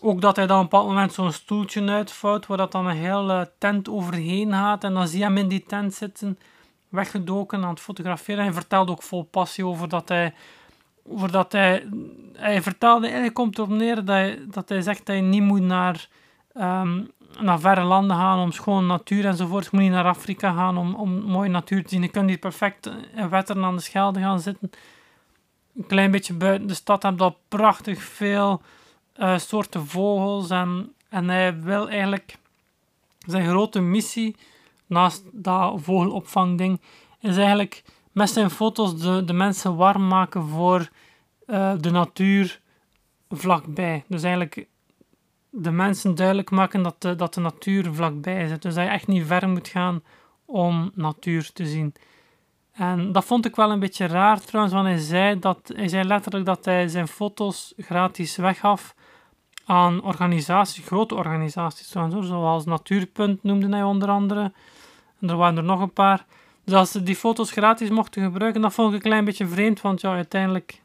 [0.00, 2.96] Ook dat hij dan op een bepaald moment zo'n stoeltje uitvouwt, waar dat dan een
[2.96, 4.84] hele tent overheen gaat.
[4.84, 6.38] En dan zie je hem in die tent zitten,
[6.88, 8.44] weggedoken aan het fotograferen.
[8.44, 10.34] Hij vertelde ook vol passie over dat hij...
[11.10, 11.88] Over dat hij,
[12.32, 15.60] hij vertelde, eigenlijk komt erop neer dat hij, dat hij zegt dat je niet moet
[15.60, 16.08] naar
[16.54, 19.64] um, naar verre landen gaan om schoon natuur enzovoort.
[19.64, 22.02] Je moet niet naar Afrika gaan om, om mooie natuur te zien.
[22.02, 24.70] Je kunt hier perfect in Wetteren aan de Schelde gaan zitten.
[25.76, 28.62] Een klein beetje buiten de stad heb je al prachtig veel
[29.18, 30.50] uh, soorten vogels.
[30.50, 32.38] En, en hij wil eigenlijk
[33.26, 34.36] zijn grote missie,
[34.86, 36.80] naast dat vogelopvangding,
[37.20, 40.88] is eigenlijk met zijn foto's de, de mensen warm maken voor
[41.46, 42.60] uh, de natuur
[43.30, 44.04] vlakbij.
[44.06, 44.66] Dus eigenlijk
[45.50, 48.62] de mensen duidelijk maken dat de, dat de natuur vlakbij zit.
[48.62, 50.02] Dus dat je echt niet ver moet gaan
[50.44, 51.94] om natuur te zien.
[52.72, 56.04] En dat vond ik wel een beetje raar trouwens, want hij zei, dat, hij zei
[56.04, 58.94] letterlijk dat hij zijn foto's gratis weggaf
[59.68, 61.90] aan organisaties, grote organisaties
[62.20, 64.52] zoals Natuurpunt noemde hij onder andere.
[65.20, 66.24] En er waren er nog een paar.
[66.64, 69.80] Dus als ze die foto's gratis mochten gebruiken, dat vond ik een klein beetje vreemd,
[69.80, 70.82] want ja, uiteindelijk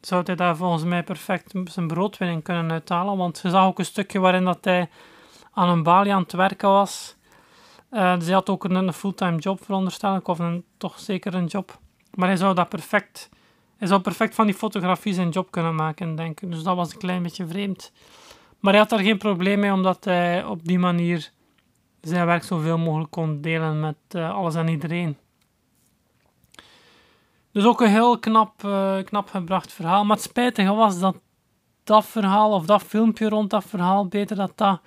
[0.00, 3.16] zou hij daar volgens mij perfect zijn broodwinning kunnen uithalen.
[3.16, 4.88] Want je zag ook een stukje waarin dat hij
[5.52, 7.16] aan een balie aan het werken was.
[7.90, 11.34] Uh, dus hij had ook een, een fulltime job, veronderstel ik, of een, toch zeker
[11.34, 11.78] een job.
[12.14, 13.28] Maar hij zou dat perfect,
[13.82, 16.50] hij zou perfect van die fotografie zijn job kunnen maken, denk ik.
[16.50, 17.92] Dus dat was een klein beetje vreemd.
[18.60, 21.30] Maar hij had daar geen probleem mee, omdat hij op die manier
[22.00, 25.16] zijn werk zoveel mogelijk kon delen met uh, alles en iedereen.
[27.52, 30.04] Dus ook een heel knap, uh, knap gebracht verhaal.
[30.04, 31.16] Maar het spijtige was dat
[31.84, 34.80] dat verhaal, of dat filmpje rond dat verhaal, beter dat dat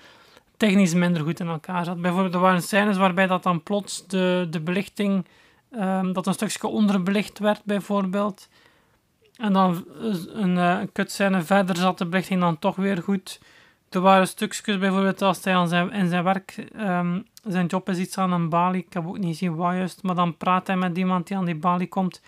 [0.58, 2.02] technisch minder goed in elkaar zat.
[2.02, 5.26] Bijvoorbeeld, er waren scènes waarbij dat dan plots de, de belichting,
[5.72, 8.48] um, dat een stukje onderbelicht werd, bijvoorbeeld.
[9.38, 9.86] En dan
[10.34, 10.82] een, uh,
[11.18, 13.40] een verder zat de belichting dan toch weer goed.
[13.90, 17.98] Er waren stukjes, bijvoorbeeld, als hij aan zijn, in zijn werk, um, zijn job is
[17.98, 20.78] iets aan een balie, ik heb ook niet gezien wat juist, maar dan praat hij
[20.78, 22.22] met iemand die aan die balie komt.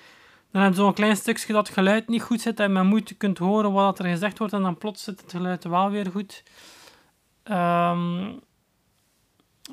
[0.52, 3.16] Dan heb je zo'n klein stukje dat het geluid niet goed zit en met moeite
[3.16, 6.44] kunt horen wat er gezegd wordt en dan plots zit het geluid wel weer goed.
[7.44, 8.40] Um,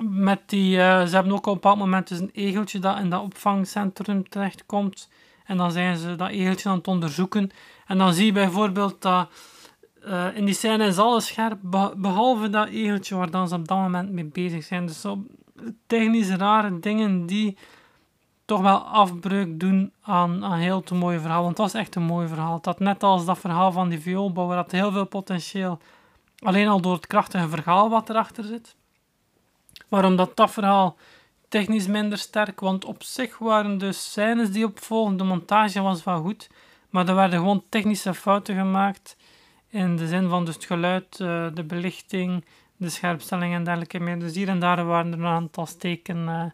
[0.00, 3.10] met die, uh, ze hebben ook op een bepaald moment dus een egeltje dat in
[3.10, 5.08] dat opvangcentrum terechtkomt.
[5.44, 7.50] En dan zijn ze dat egeltje aan het onderzoeken.
[7.86, 9.28] En dan zie je bijvoorbeeld dat
[10.06, 11.58] uh, in die scène is alles scherp,
[11.96, 14.86] behalve dat egeltje waar dan ze op dat moment mee bezig zijn.
[14.86, 15.24] Dus zo
[15.86, 17.56] technisch rare dingen die
[18.44, 21.42] toch wel afbreuk doen aan, aan heel te mooie verhaal.
[21.42, 22.60] Want het was echt een mooi verhaal.
[22.60, 25.78] Dat net als dat verhaal van die vioolbouwer had heel veel potentieel.
[26.38, 28.76] Alleen al door het krachtige verhaal wat erachter zit.
[29.88, 30.96] Maar omdat dat verhaal
[31.54, 36.20] technisch minder sterk, want op zich waren de scènes die opvolgden, de montage was wel
[36.20, 36.50] goed,
[36.90, 39.16] maar er werden gewoon technische fouten gemaakt
[39.68, 42.44] in de zin van dus het geluid, eh, de belichting,
[42.76, 44.18] de scherpstelling en dergelijke meer.
[44.18, 46.44] Dus hier en daar waren er een aantal steken uh,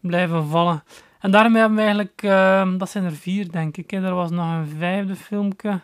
[0.00, 0.82] blijven vallen.
[1.20, 3.92] En daarmee hebben we eigenlijk, uh, dat zijn er vier denk ik.
[3.92, 5.80] Er was nog een vijfde filmpje.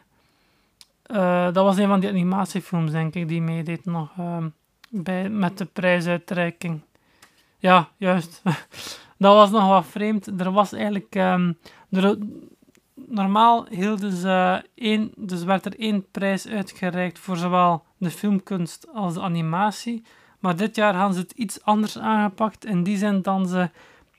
[1.06, 4.36] Uh, dat was een van die animatiefilms denk ik, die meedeed nog uh,
[4.88, 6.80] bij, met de prijsuitreiking.
[7.62, 8.42] Ja, juist.
[9.24, 10.40] dat was nog wat vreemd.
[10.40, 11.14] Er was eigenlijk...
[11.14, 12.18] Er,
[12.94, 19.14] normaal hielden ze één, dus werd er één prijs uitgereikt voor zowel de filmkunst als
[19.14, 20.04] de animatie.
[20.38, 22.64] Maar dit jaar gaan ze het iets anders aangepakt.
[22.64, 23.70] In die zin dan ze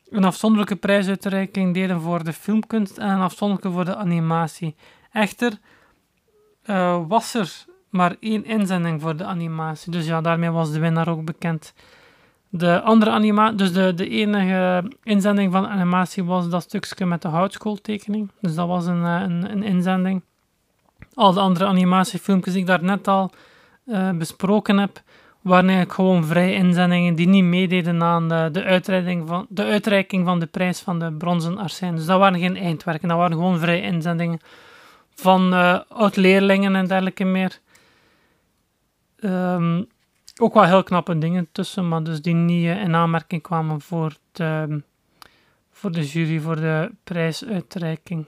[0.10, 4.76] een afzonderlijke prijsuitreiking deden voor de filmkunst en een afzonderlijke voor de animatie.
[5.12, 5.60] Echter
[6.66, 9.92] uh, was er maar één inzending voor de animatie.
[9.92, 11.74] Dus ja, daarmee was de winnaar ook bekend.
[12.56, 17.28] De andere animatie, dus de, de enige inzending van animatie was dat stukje met de
[17.28, 18.32] houtskooltekening.
[18.42, 20.22] Dus dat was een, eh, een, een inzending.
[21.14, 23.32] Al de andere animatiefilmpjes die ik daar net al
[23.86, 25.02] uh, besproken heb,
[25.42, 30.40] waren eigenlijk gewoon vrij inzendingen die niet meededen aan de, uitreiking van, de uitreiking van
[30.40, 31.96] de prijs van de bronzen arsijn.
[31.96, 34.40] Dus dat waren geen eindwerken, dat waren gewoon vrij inzendingen
[35.16, 37.60] van uh, oud-leerlingen en dergelijke meer.
[39.20, 39.88] Um,
[40.42, 44.16] ook wel heel knappe dingen tussen, maar dus die niet uh, in aanmerking kwamen voor
[44.32, 44.82] de,
[45.72, 48.28] voor de jury, voor de prijsuitreiking.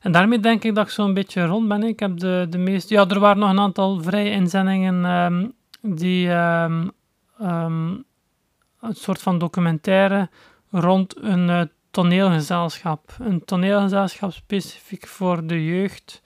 [0.00, 1.82] En daarmee denk ik dat ik zo'n beetje rond ben.
[1.82, 2.94] Ik heb de, de meeste...
[2.94, 6.92] Ja, er waren nog een aantal vrije inzendingen um, die um,
[7.38, 10.28] een soort van documentaire
[10.70, 13.16] rond een uh, toneelgezelschap.
[13.20, 16.22] Een toneelgezelschap specifiek voor de jeugd.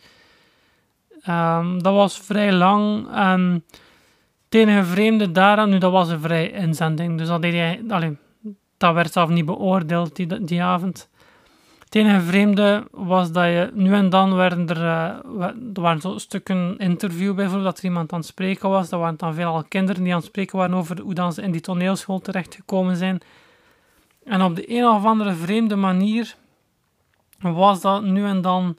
[1.79, 3.09] Dat was vrij lang.
[3.15, 3.65] En
[4.47, 7.81] het enige vreemde daaraan, nu dat was een vrij inzending, dus dat, deed hij,
[8.77, 11.09] dat werd zelf niet beoordeeld die, die avond.
[11.89, 16.79] Het vreemde was dat je nu en dan werden er, uh, er waren zo stukken
[16.79, 18.89] interview bijvoorbeeld, dat er iemand aan het spreken was.
[18.89, 21.51] Dat waren dan veelal kinderen die aan het spreken waren over hoe dan ze in
[21.51, 23.21] die toneelschool terechtgekomen zijn.
[24.25, 26.35] En op de een of andere vreemde manier
[27.39, 28.77] was dat nu en dan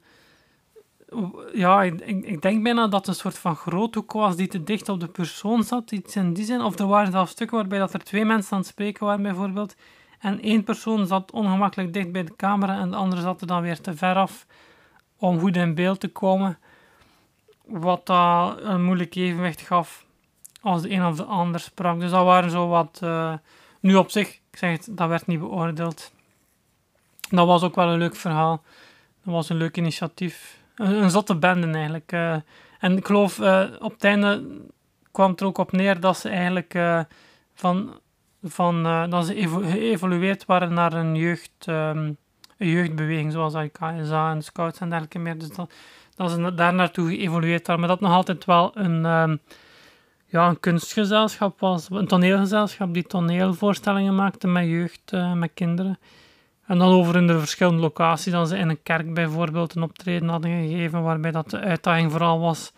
[1.53, 4.99] ja, ik, denk bijna dat het een soort van groothoek was die te dicht op
[4.99, 6.61] de persoon zat, iets in die zin.
[6.61, 9.75] Of er waren zelfs stukken waarbij dat er twee mensen aan het spreken waren, bijvoorbeeld.
[10.19, 13.61] En één persoon zat ongemakkelijk dicht bij de camera en de andere zat er dan
[13.61, 14.45] weer te ver af
[15.17, 16.57] om goed in beeld te komen.
[17.65, 20.05] Wat dat een moeilijk evenwicht gaf
[20.61, 21.99] als de een of de ander sprak.
[21.99, 22.99] Dus dat waren zo wat...
[23.03, 23.33] Uh,
[23.79, 26.11] nu op zich, ik zeg het, dat werd niet beoordeeld.
[27.29, 28.63] Dat was ook wel een leuk verhaal.
[29.23, 30.56] Dat was een leuk initiatief.
[30.77, 32.11] Een, zotte bende eigenlijk.
[32.11, 32.35] Uh,
[32.79, 34.43] en ik geloof, uh, op het einde
[35.11, 36.79] kwam het er ook op neer dat ze eigenlijk
[37.53, 37.99] van...
[38.43, 41.67] van dat ze geëvolueerd waren naar een jeugd...
[41.69, 42.17] Um,
[42.57, 45.37] een jeugdbeweging, zoals KSA en scouts en dergelijke meer.
[45.37, 45.73] Dus dat,
[46.15, 47.81] dat ze daar naartoe geëvolueerd waren.
[47.81, 49.39] Maar dat nog altijd wel een, um,
[50.25, 51.87] ja, een kunstgezelschap was.
[51.89, 55.99] Een toneelgezelschap die toneelvoorstellingen maakte met jeugd, met kinderen.
[56.67, 58.31] En dan over in de verschillende locaties.
[58.31, 61.03] Dat ze in een kerk bijvoorbeeld een optreden hadden gegeven.
[61.03, 62.73] Waarbij dat de uitdaging vooral was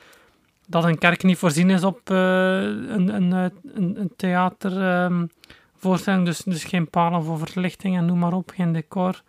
[0.68, 6.20] dat een kerk niet voorzien is op uh, een, een, een, een theatervoorstelling.
[6.20, 9.22] Um, dus, dus geen palen voor verlichting en noem maar op, geen decor.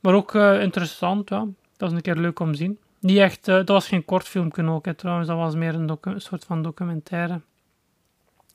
[0.00, 1.46] Maar ook uh, interessant, ja.
[1.76, 2.78] Dat is een keer leuk om te zien.
[3.00, 5.28] Niet echt, dat was geen kort filmpje ook, trouwens.
[5.28, 7.40] Dat was meer een, een, soort van documentaire.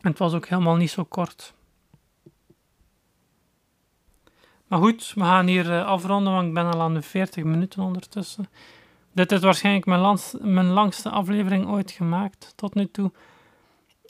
[0.02, 1.54] En het was ook helemaal niet zo kort.
[4.74, 7.84] Maar goed, we gaan hier uh, afronden, want ik ben al aan de 40 minuten
[7.84, 8.49] ondertussen.
[9.11, 13.11] Dit is waarschijnlijk mijn, mijn langste aflevering ooit gemaakt, tot nu toe.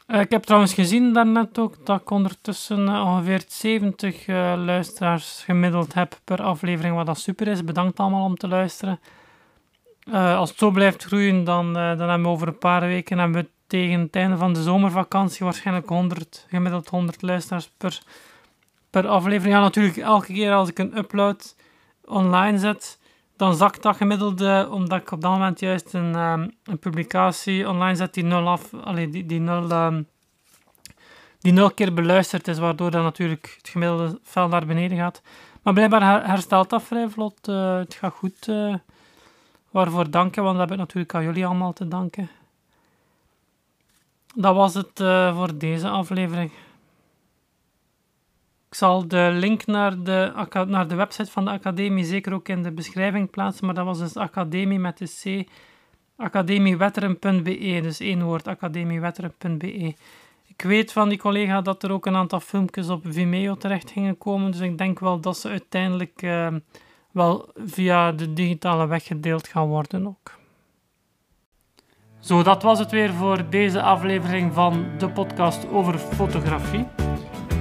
[0.07, 5.43] Uh, ik heb trouwens gezien daarnet ook dat ik ondertussen uh, ongeveer 70 uh, luisteraars
[5.45, 7.63] gemiddeld heb per aflevering, wat dat super is.
[7.63, 8.99] Bedankt allemaal om te luisteren.
[10.11, 13.49] Als het zo blijft groeien, dan, dan hebben we over een paar weken hebben we
[13.67, 18.01] tegen het einde van de zomervakantie waarschijnlijk 100, gemiddeld 100 luisteraars per,
[18.93, 19.55] per aflevering.
[19.55, 21.55] Ja, natuurlijk, elke keer als ik een upload
[22.05, 22.99] online zet,
[23.35, 27.95] dan zakt dat gemiddeld, omdat ik op dat moment juist een, um, een publicatie online
[27.95, 29.71] zet die nul af, die, die nul...
[29.71, 30.07] Um,
[31.39, 35.21] die nul keer beluisterd is, waardoor dan natuurlijk het gemiddelde vel naar beneden gaat.
[35.61, 37.47] Maar blijkbaar herstelt dat vrij vlot.
[37.47, 38.47] Uh, het gaat goed.
[38.47, 38.75] Uh,
[39.71, 42.29] Waarvoor danken, want dat heb ik natuurlijk aan jullie allemaal te danken.
[44.35, 46.51] Dat was het uh, voor deze aflevering.
[48.73, 52.63] Ik zal de link naar de, naar de website van de academie zeker ook in
[52.63, 55.05] de beschrijving plaatsen, maar dat was dus academie met de
[55.43, 55.49] C,
[56.15, 59.95] academiewetteren.be, dus één woord, academiewetteren.be.
[60.47, 64.17] Ik weet van die collega dat er ook een aantal filmpjes op Vimeo terecht gingen
[64.17, 66.21] komen, dus ik denk wel dat ze uiteindelijk...
[66.21, 66.47] Uh,
[67.11, 70.31] wel via de digitale weg gedeeld gaan worden ook.
[72.19, 76.85] Zo, dat was het weer voor deze aflevering van de podcast over fotografie.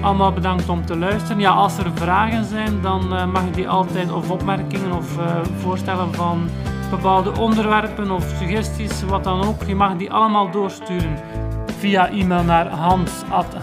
[0.03, 1.39] Allemaal bedankt om te luisteren.
[1.39, 5.25] Ja, als er vragen zijn, dan uh, mag je die altijd, of opmerkingen of uh,
[5.59, 6.49] voorstellen van
[6.91, 9.63] bepaalde onderwerpen of suggesties, wat dan ook.
[9.63, 11.19] Je mag die allemaal doorsturen
[11.79, 13.63] via e-mail naar hans.hcpl.be.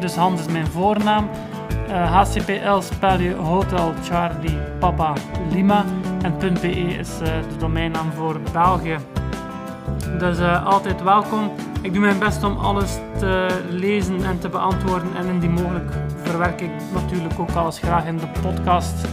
[0.00, 1.28] Dus Hans is mijn voornaam
[1.92, 5.12] HCPL eh, spel je Hotel Charlie Papa
[5.50, 5.84] Lima
[6.22, 8.96] en .be is uh, de domeinnaam voor België.
[10.18, 11.50] Dus uh, altijd welkom.
[11.82, 16.60] Ik doe mijn best om alles te lezen en te beantwoorden en indien mogelijk verwerk
[16.60, 19.08] ik natuurlijk ook alles graag in de podcast.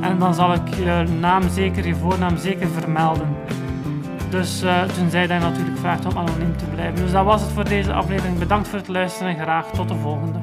[0.00, 3.36] En dan zal ik je naam zeker, je voornaam zeker vermelden.
[4.30, 7.02] Dus uh, tenzij je natuurlijk vraagt om anoniem te blijven.
[7.02, 8.38] Dus dat was het voor deze aflevering.
[8.38, 10.38] Bedankt voor het luisteren en graag tot de volgende.